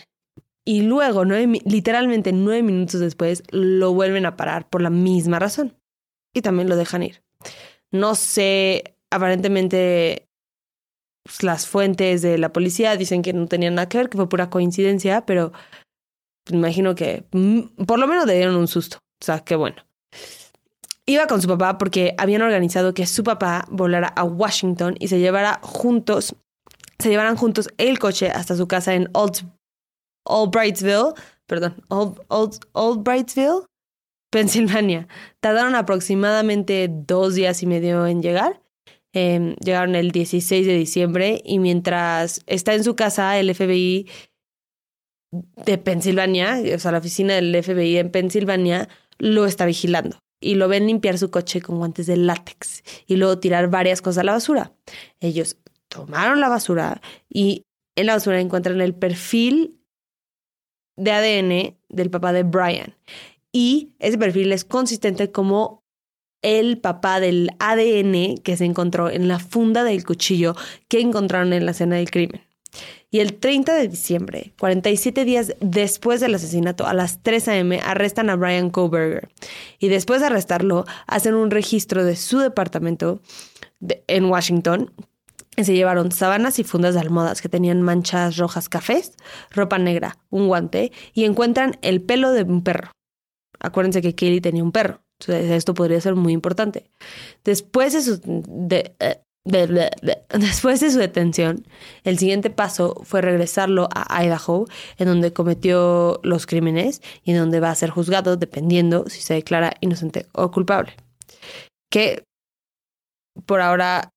Y 0.66 0.82
luego, 0.82 1.24
nueve, 1.24 1.62
literalmente 1.66 2.34
nueve 2.34 2.62
minutos 2.64 3.00
después, 3.00 3.44
lo 3.52 3.94
vuelven 3.94 4.26
a 4.26 4.36
parar 4.36 4.70
por 4.70 4.82
la 4.82 4.90
misma 4.90 5.40
razón. 5.40 5.78
Y 6.34 6.42
también 6.42 6.68
lo 6.68 6.76
dejan 6.76 7.04
ir. 7.04 7.24
No 7.92 8.16
sé, 8.16 8.98
aparentemente 9.10 10.28
pues, 11.24 11.44
las 11.44 11.68
fuentes 11.68 12.22
de 12.22 12.38
la 12.38 12.54
policía 12.54 12.96
dicen 12.96 13.22
que 13.22 13.34
no 13.34 13.48
tenían 13.48 13.76
nada 13.76 13.90
que 13.90 13.98
ver, 13.98 14.10
que 14.10 14.18
fue 14.18 14.30
pura 14.30 14.50
coincidencia, 14.50 15.26
pero 15.26 15.52
imagino 16.50 16.96
que 16.96 17.26
mm, 17.32 17.86
por 17.86 18.00
lo 18.00 18.08
menos 18.08 18.26
le 18.26 18.36
dieron 18.36 18.56
un 18.56 18.68
susto. 18.68 18.98
O 19.22 19.26
sea, 19.26 19.40
qué 19.40 19.56
bueno. 19.56 19.78
Iba 21.06 21.28
con 21.28 21.42
su 21.42 21.48
papá 21.48 21.78
porque 21.78 22.14
habían 22.18 22.42
organizado 22.42 22.94
que 22.94 23.06
su 23.06 23.24
papá 23.24 23.66
volara 23.70 24.08
a 24.10 24.24
Washington 24.24 24.96
y 25.00 25.08
se 25.08 25.20
llevara 25.20 25.60
juntos, 25.64 26.36
se 27.00 27.10
llevaran 27.10 27.36
juntos 27.36 27.70
el 27.78 28.00
coche 28.00 28.30
hasta 28.30 28.56
su 28.56 28.68
casa 28.68 28.96
en 28.96 29.10
Old, 29.14 30.52
Brightsville, 30.52 31.14
perdón, 31.46 31.76
Old, 31.90 32.20
Old, 32.74 33.04
Pensilvania. 34.30 35.08
Tardaron 35.40 35.76
aproximadamente 35.76 36.90
dos 36.92 37.36
días 37.36 37.64
y 37.64 37.66
medio 37.66 38.06
en 38.08 38.22
llegar. 38.22 38.62
Em, 39.14 39.56
llegaron 39.56 39.96
el 39.96 40.12
16 40.12 40.68
de 40.68 40.74
diciembre 40.74 41.42
y 41.46 41.60
mientras 41.60 42.42
está 42.46 42.74
en 42.74 42.84
su 42.84 42.96
casa, 42.96 43.40
el 43.40 43.54
FBI 43.56 44.08
de 45.32 45.78
Pensilvania, 45.78 46.62
o 46.76 46.80
sea, 46.80 46.92
la 46.92 47.00
oficina 47.00 47.36
del 47.36 47.64
FBI 47.64 47.98
en 47.98 48.12
Pensilvania, 48.12 48.90
lo 49.18 49.46
está 49.46 49.66
vigilando 49.66 50.20
y 50.40 50.56
lo 50.56 50.68
ven 50.68 50.88
limpiar 50.88 51.18
su 51.18 51.32
coche 51.32 51.62
con 51.62 51.78
guantes 51.78 52.06
de 52.06 52.18
látex 52.18 52.84
y 53.08 53.16
luego 53.16 53.40
tirar 53.40 53.70
varias 53.70 54.02
cosas 54.02 54.20
a 54.20 54.24
la 54.26 54.34
basura. 54.34 54.74
Ellos 55.20 55.58
tomaron 55.88 56.40
la 56.40 56.50
basura 56.50 57.02
y 57.30 57.66
en 57.96 58.08
la 58.08 58.14
basura 58.14 58.40
encuentran 58.40 58.82
el 58.82 58.94
perfil 58.94 59.80
de 60.96 61.12
ADN 61.12 61.78
del 61.90 62.10
papá 62.10 62.34
de 62.34 62.44
Brian. 62.44 62.96
Y 63.52 63.96
ese 64.00 64.18
perfil 64.18 64.52
es 64.52 64.66
consistente 64.66 65.32
como 65.32 65.84
el 66.42 66.80
papá 66.80 67.20
del 67.20 67.50
ADN 67.60 68.38
que 68.44 68.58
se 68.58 68.66
encontró 68.66 69.10
en 69.10 69.28
la 69.28 69.40
funda 69.40 69.84
del 69.84 70.06
cuchillo 70.06 70.56
que 70.88 71.00
encontraron 71.00 71.54
en 71.54 71.66
la 71.66 71.72
escena 71.72 71.96
del 71.96 72.12
crimen. 72.12 72.42
Y 73.10 73.20
el 73.20 73.36
30 73.36 73.74
de 73.74 73.88
diciembre, 73.88 74.54
47 74.60 75.24
días 75.24 75.56
después 75.62 76.20
del 76.20 76.36
asesinato, 76.36 76.86
a 76.86 76.94
las 76.94 77.24
3 77.24 77.48
a.m., 77.48 77.80
arrestan 77.84 78.30
a 78.30 78.36
Brian 78.36 78.70
Koberger. 78.70 79.30
Y 79.80 79.88
después 79.88 80.20
de 80.20 80.28
arrestarlo, 80.28 80.86
hacen 81.08 81.34
un 81.34 81.50
registro 81.50 82.04
de 82.04 82.18
su 82.18 82.40
departamento 82.40 83.22
en 84.08 84.26
Washington. 84.26 84.92
Se 85.58 85.74
llevaron 85.74 86.12
sábanas 86.12 86.60
y 86.60 86.64
fundas 86.64 86.94
de 86.94 87.00
almohadas 87.00 87.42
que 87.42 87.50
tenían 87.50 87.82
manchas 87.82 88.38
rojas 88.38 88.70
cafés, 88.70 89.14
ropa 89.50 89.80
negra, 89.80 90.18
un 90.30 90.48
guante 90.48 90.92
y 91.14 91.26
encuentran 91.26 91.78
el 91.82 92.02
pelo 92.02 92.32
de 92.32 92.44
un 92.44 92.64
perro. 92.64 92.92
Acuérdense 93.60 94.02
que 94.02 94.14
Kelly 94.14 94.40
tenía 94.40 94.64
un 94.64 94.72
perro. 94.72 95.02
esto 95.28 95.74
podría 95.74 96.00
ser 96.00 96.16
muy 96.16 96.34
importante. 96.34 96.92
Después 97.44 97.94
de, 97.94 98.02
su, 98.04 98.22
eh, 98.70 99.22
Después 100.40 100.82
de 100.82 100.92
su 100.92 101.00
detención, 101.00 101.66
el 102.04 102.20
siguiente 102.20 102.50
paso 102.50 103.02
fue 103.04 103.22
regresarlo 103.22 103.88
a 103.96 104.24
Idaho, 104.24 104.66
en 104.98 105.08
donde 105.08 105.32
cometió 105.32 106.20
los 106.24 106.46
crímenes 106.46 107.02
y 107.24 107.32
en 107.32 107.38
donde 107.38 107.60
va 107.60 107.72
a 107.72 107.76
ser 107.76 107.90
juzgado 107.90 108.36
dependiendo 108.36 109.06
si 109.08 109.22
se 109.22 109.36
declara 109.36 109.74
inocente 109.80 110.28
o 110.34 110.52
culpable. 110.52 110.96
Que 111.90 112.24
por 113.46 113.62
ahora 113.62 114.10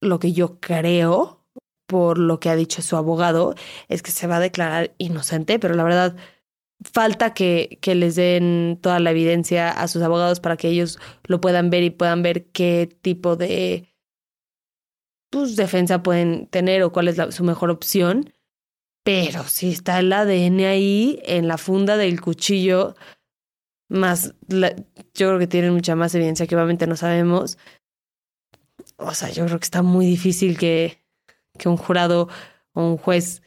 lo 0.00 0.18
que 0.18 0.32
yo 0.32 0.60
creo, 0.60 1.44
por 1.86 2.18
lo 2.18 2.40
que 2.40 2.50
ha 2.50 2.56
dicho 2.56 2.82
su 2.82 2.96
abogado, 2.96 3.54
es 3.88 4.02
que 4.02 4.10
se 4.10 4.26
va 4.26 4.36
a 4.36 4.40
declarar 4.40 4.94
inocente, 4.98 5.58
pero 5.58 5.74
la 5.74 5.84
verdad 5.84 6.16
falta 6.92 7.32
que, 7.34 7.78
que 7.80 7.94
les 7.94 8.16
den 8.16 8.78
toda 8.82 9.00
la 9.00 9.10
evidencia 9.10 9.70
a 9.70 9.88
sus 9.88 10.02
abogados 10.02 10.40
para 10.40 10.56
que 10.56 10.68
ellos 10.68 10.98
lo 11.24 11.40
puedan 11.40 11.70
ver 11.70 11.82
y 11.82 11.90
puedan 11.90 12.22
ver 12.22 12.46
qué 12.46 12.88
tipo 13.02 13.36
de 13.36 13.88
pues, 15.30 15.56
defensa 15.56 16.02
pueden 16.02 16.46
tener 16.48 16.82
o 16.82 16.92
cuál 16.92 17.08
es 17.08 17.16
su 17.34 17.44
mejor 17.44 17.70
opción. 17.70 18.32
Pero 19.04 19.44
si 19.44 19.70
está 19.70 20.00
el 20.00 20.12
ADN 20.12 20.60
ahí 20.64 21.20
en 21.24 21.46
la 21.46 21.58
funda 21.58 21.96
del 21.96 22.20
cuchillo, 22.20 22.96
más 23.88 24.34
yo 24.48 25.28
creo 25.28 25.38
que 25.38 25.46
tienen 25.46 25.72
mucha 25.72 25.94
más 25.94 26.14
evidencia 26.14 26.46
que 26.46 26.56
obviamente 26.56 26.86
no 26.86 26.96
sabemos. 26.96 27.58
O 28.98 29.14
sea, 29.14 29.30
yo 29.30 29.44
creo 29.46 29.58
que 29.58 29.64
está 29.64 29.82
muy 29.82 30.06
difícil 30.06 30.58
que, 30.58 31.02
que 31.58 31.68
un 31.68 31.76
jurado 31.76 32.28
o 32.72 32.82
un 32.82 32.96
juez 32.96 33.42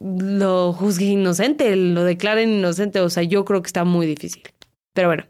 lo 0.00 0.72
juzgue 0.72 1.06
inocente, 1.06 1.74
lo 1.76 2.04
declaren 2.04 2.50
inocente. 2.50 3.00
O 3.00 3.10
sea, 3.10 3.22
yo 3.22 3.44
creo 3.44 3.62
que 3.62 3.68
está 3.68 3.84
muy 3.84 4.06
difícil. 4.06 4.42
Pero 4.92 5.08
bueno, 5.08 5.24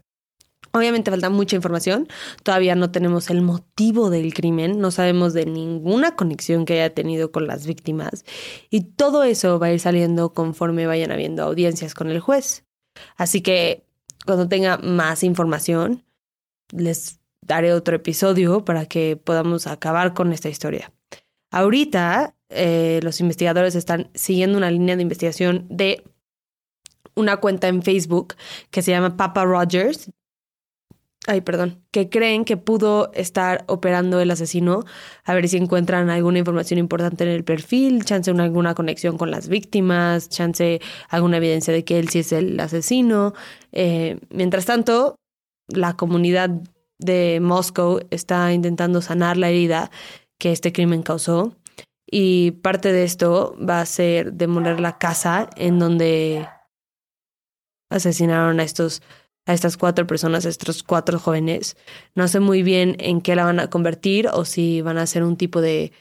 Obviamente 0.75 1.09
falta 1.09 1.29
mucha 1.29 1.55
información, 1.55 2.09
todavía 2.43 2.75
no 2.75 2.91
tenemos 2.91 3.29
el 3.29 3.41
motivo 3.41 4.09
del 4.09 4.33
crimen, 4.33 4.81
no 4.81 4.91
sabemos 4.91 5.33
de 5.33 5.45
ninguna 5.45 6.17
conexión 6.17 6.65
que 6.65 6.73
haya 6.73 6.93
tenido 6.93 7.31
con 7.31 7.47
las 7.47 7.65
víctimas 7.65 8.25
y 8.69 8.81
todo 8.81 9.23
eso 9.23 9.57
va 9.57 9.67
a 9.67 9.71
ir 9.71 9.79
saliendo 9.79 10.33
conforme 10.33 10.85
vayan 10.85 11.13
habiendo 11.13 11.43
audiencias 11.43 11.93
con 11.93 12.09
el 12.09 12.19
juez. 12.19 12.65
Así 13.15 13.39
que 13.39 13.85
cuando 14.25 14.49
tenga 14.49 14.77
más 14.79 15.23
información, 15.23 16.03
les 16.73 17.21
daré 17.45 17.73
otro 17.73 17.95
episodio 17.95 18.65
para 18.65 18.85
que 18.85 19.17
podamos 19.17 19.67
acabar 19.67 20.13
con 20.13 20.33
esta 20.33 20.49
historia. 20.49 20.91
Ahorita 21.51 22.35
eh, 22.49 22.99
los 23.03 23.19
investigadores 23.21 23.75
están 23.75 24.09
siguiendo 24.13 24.57
una 24.57 24.71
línea 24.71 24.95
de 24.95 25.01
investigación 25.01 25.65
de 25.69 26.03
una 27.15 27.37
cuenta 27.37 27.67
en 27.67 27.81
Facebook 27.81 28.35
que 28.71 28.81
se 28.81 28.91
llama 28.91 29.15
Papa 29.15 29.45
Rogers 29.45 30.09
ay, 31.27 31.41
perdón, 31.41 31.83
que 31.91 32.09
creen 32.09 32.45
que 32.45 32.57
pudo 32.57 33.11
estar 33.13 33.63
operando 33.67 34.19
el 34.19 34.31
asesino, 34.31 34.85
a 35.23 35.33
ver 35.33 35.47
si 35.49 35.57
encuentran 35.57 36.09
alguna 36.09 36.39
información 36.39 36.79
importante 36.79 37.23
en 37.23 37.31
el 37.31 37.43
perfil, 37.43 38.05
chance 38.05 38.29
alguna 38.31 38.75
conexión 38.75 39.17
con 39.17 39.31
las 39.31 39.47
víctimas, 39.47 40.29
chance 40.29 40.81
alguna 41.09 41.37
evidencia 41.37 41.73
de 41.73 41.83
que 41.83 41.99
él 41.99 42.09
sí 42.09 42.19
es 42.19 42.31
el 42.31 42.59
asesino. 42.59 43.33
Eh, 43.71 44.19
mientras 44.29 44.65
tanto, 44.65 45.15
la 45.67 45.95
comunidad 45.95 46.51
de 46.99 47.39
Moscow 47.41 47.99
está 48.09 48.53
intentando 48.53 49.01
sanar 49.01 49.37
la 49.37 49.49
herida 49.49 49.91
que 50.39 50.51
este 50.51 50.71
crimen 50.71 51.03
causó 51.03 51.55
y 52.09 52.51
parte 52.51 52.91
de 52.91 53.03
esto 53.03 53.55
va 53.57 53.81
a 53.81 53.85
ser 53.85 54.33
demoler 54.33 54.79
la 54.79 54.97
casa 54.97 55.49
en 55.55 55.79
donde 55.79 56.47
asesinaron 57.89 58.59
a 58.59 58.63
estos 58.63 59.01
a 59.47 59.53
estas 59.53 59.77
cuatro 59.77 60.07
personas, 60.07 60.45
a 60.45 60.49
estos 60.49 60.81
cuatro 60.81 61.19
jóvenes. 61.19 61.77
No 62.15 62.27
sé 62.27 62.39
muy 62.39 62.63
bien 62.63 62.95
en 62.99 63.21
qué 63.21 63.35
la 63.35 63.45
van 63.45 63.59
a 63.59 63.69
convertir 63.69 64.27
o 64.27 64.43
si 64.43 64.81
van 64.81 64.97
a 64.97 65.03
hacer 65.03 65.23
un 65.23 65.37
tipo 65.37 65.61
de 65.61 65.91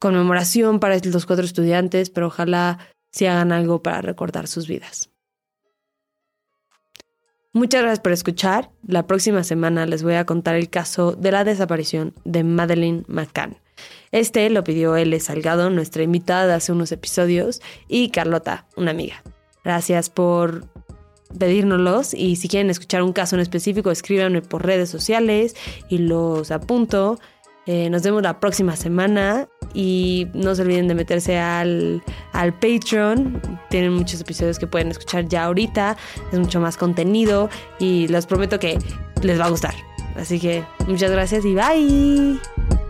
conmemoración 0.00 0.78
para 0.78 0.96
los 1.02 1.26
cuatro 1.26 1.44
estudiantes, 1.44 2.10
pero 2.10 2.28
ojalá 2.28 2.78
si 3.12 3.26
hagan 3.26 3.50
algo 3.50 3.82
para 3.82 4.02
recordar 4.02 4.46
sus 4.46 4.68
vidas. 4.68 5.10
Muchas 7.52 7.82
gracias 7.82 8.00
por 8.00 8.12
escuchar. 8.12 8.70
La 8.86 9.08
próxima 9.08 9.42
semana 9.42 9.84
les 9.84 10.04
voy 10.04 10.14
a 10.14 10.24
contar 10.24 10.54
el 10.54 10.70
caso 10.70 11.12
de 11.12 11.32
la 11.32 11.42
desaparición 11.42 12.14
de 12.24 12.44
Madeleine 12.44 13.02
McCann. 13.08 13.56
Este 14.12 14.48
lo 14.50 14.62
pidió 14.62 14.94
L. 14.94 15.18
Salgado, 15.18 15.68
nuestra 15.68 16.04
invitada 16.04 16.54
hace 16.54 16.70
unos 16.70 16.92
episodios, 16.92 17.60
y 17.88 18.10
Carlota, 18.10 18.66
una 18.76 18.92
amiga. 18.92 19.24
Gracias 19.64 20.10
por 20.10 20.68
pedírnoslos 21.38 22.14
y 22.14 22.36
si 22.36 22.48
quieren 22.48 22.70
escuchar 22.70 23.02
un 23.02 23.12
caso 23.12 23.36
en 23.36 23.40
específico, 23.40 23.90
escríbanme 23.90 24.42
por 24.42 24.64
redes 24.64 24.88
sociales 24.88 25.56
y 25.88 25.98
los 25.98 26.52
apunto. 26.52 27.18
Eh, 27.72 27.88
nos 27.88 28.02
vemos 28.02 28.20
la 28.20 28.40
próxima 28.40 28.74
semana 28.74 29.48
y 29.74 30.26
no 30.34 30.56
se 30.56 30.62
olviden 30.62 30.88
de 30.88 30.96
meterse 30.96 31.38
al, 31.38 32.02
al 32.32 32.52
Patreon. 32.52 33.40
Tienen 33.68 33.92
muchos 33.92 34.20
episodios 34.20 34.58
que 34.58 34.66
pueden 34.66 34.88
escuchar 34.88 35.28
ya 35.28 35.44
ahorita. 35.44 35.96
Es 36.32 36.38
mucho 36.40 36.58
más 36.58 36.76
contenido 36.76 37.48
y 37.78 38.08
les 38.08 38.26
prometo 38.26 38.58
que 38.58 38.76
les 39.22 39.38
va 39.38 39.44
a 39.44 39.50
gustar. 39.50 39.74
Así 40.16 40.40
que 40.40 40.64
muchas 40.88 41.12
gracias 41.12 41.44
y 41.44 41.54
bye. 41.54 42.89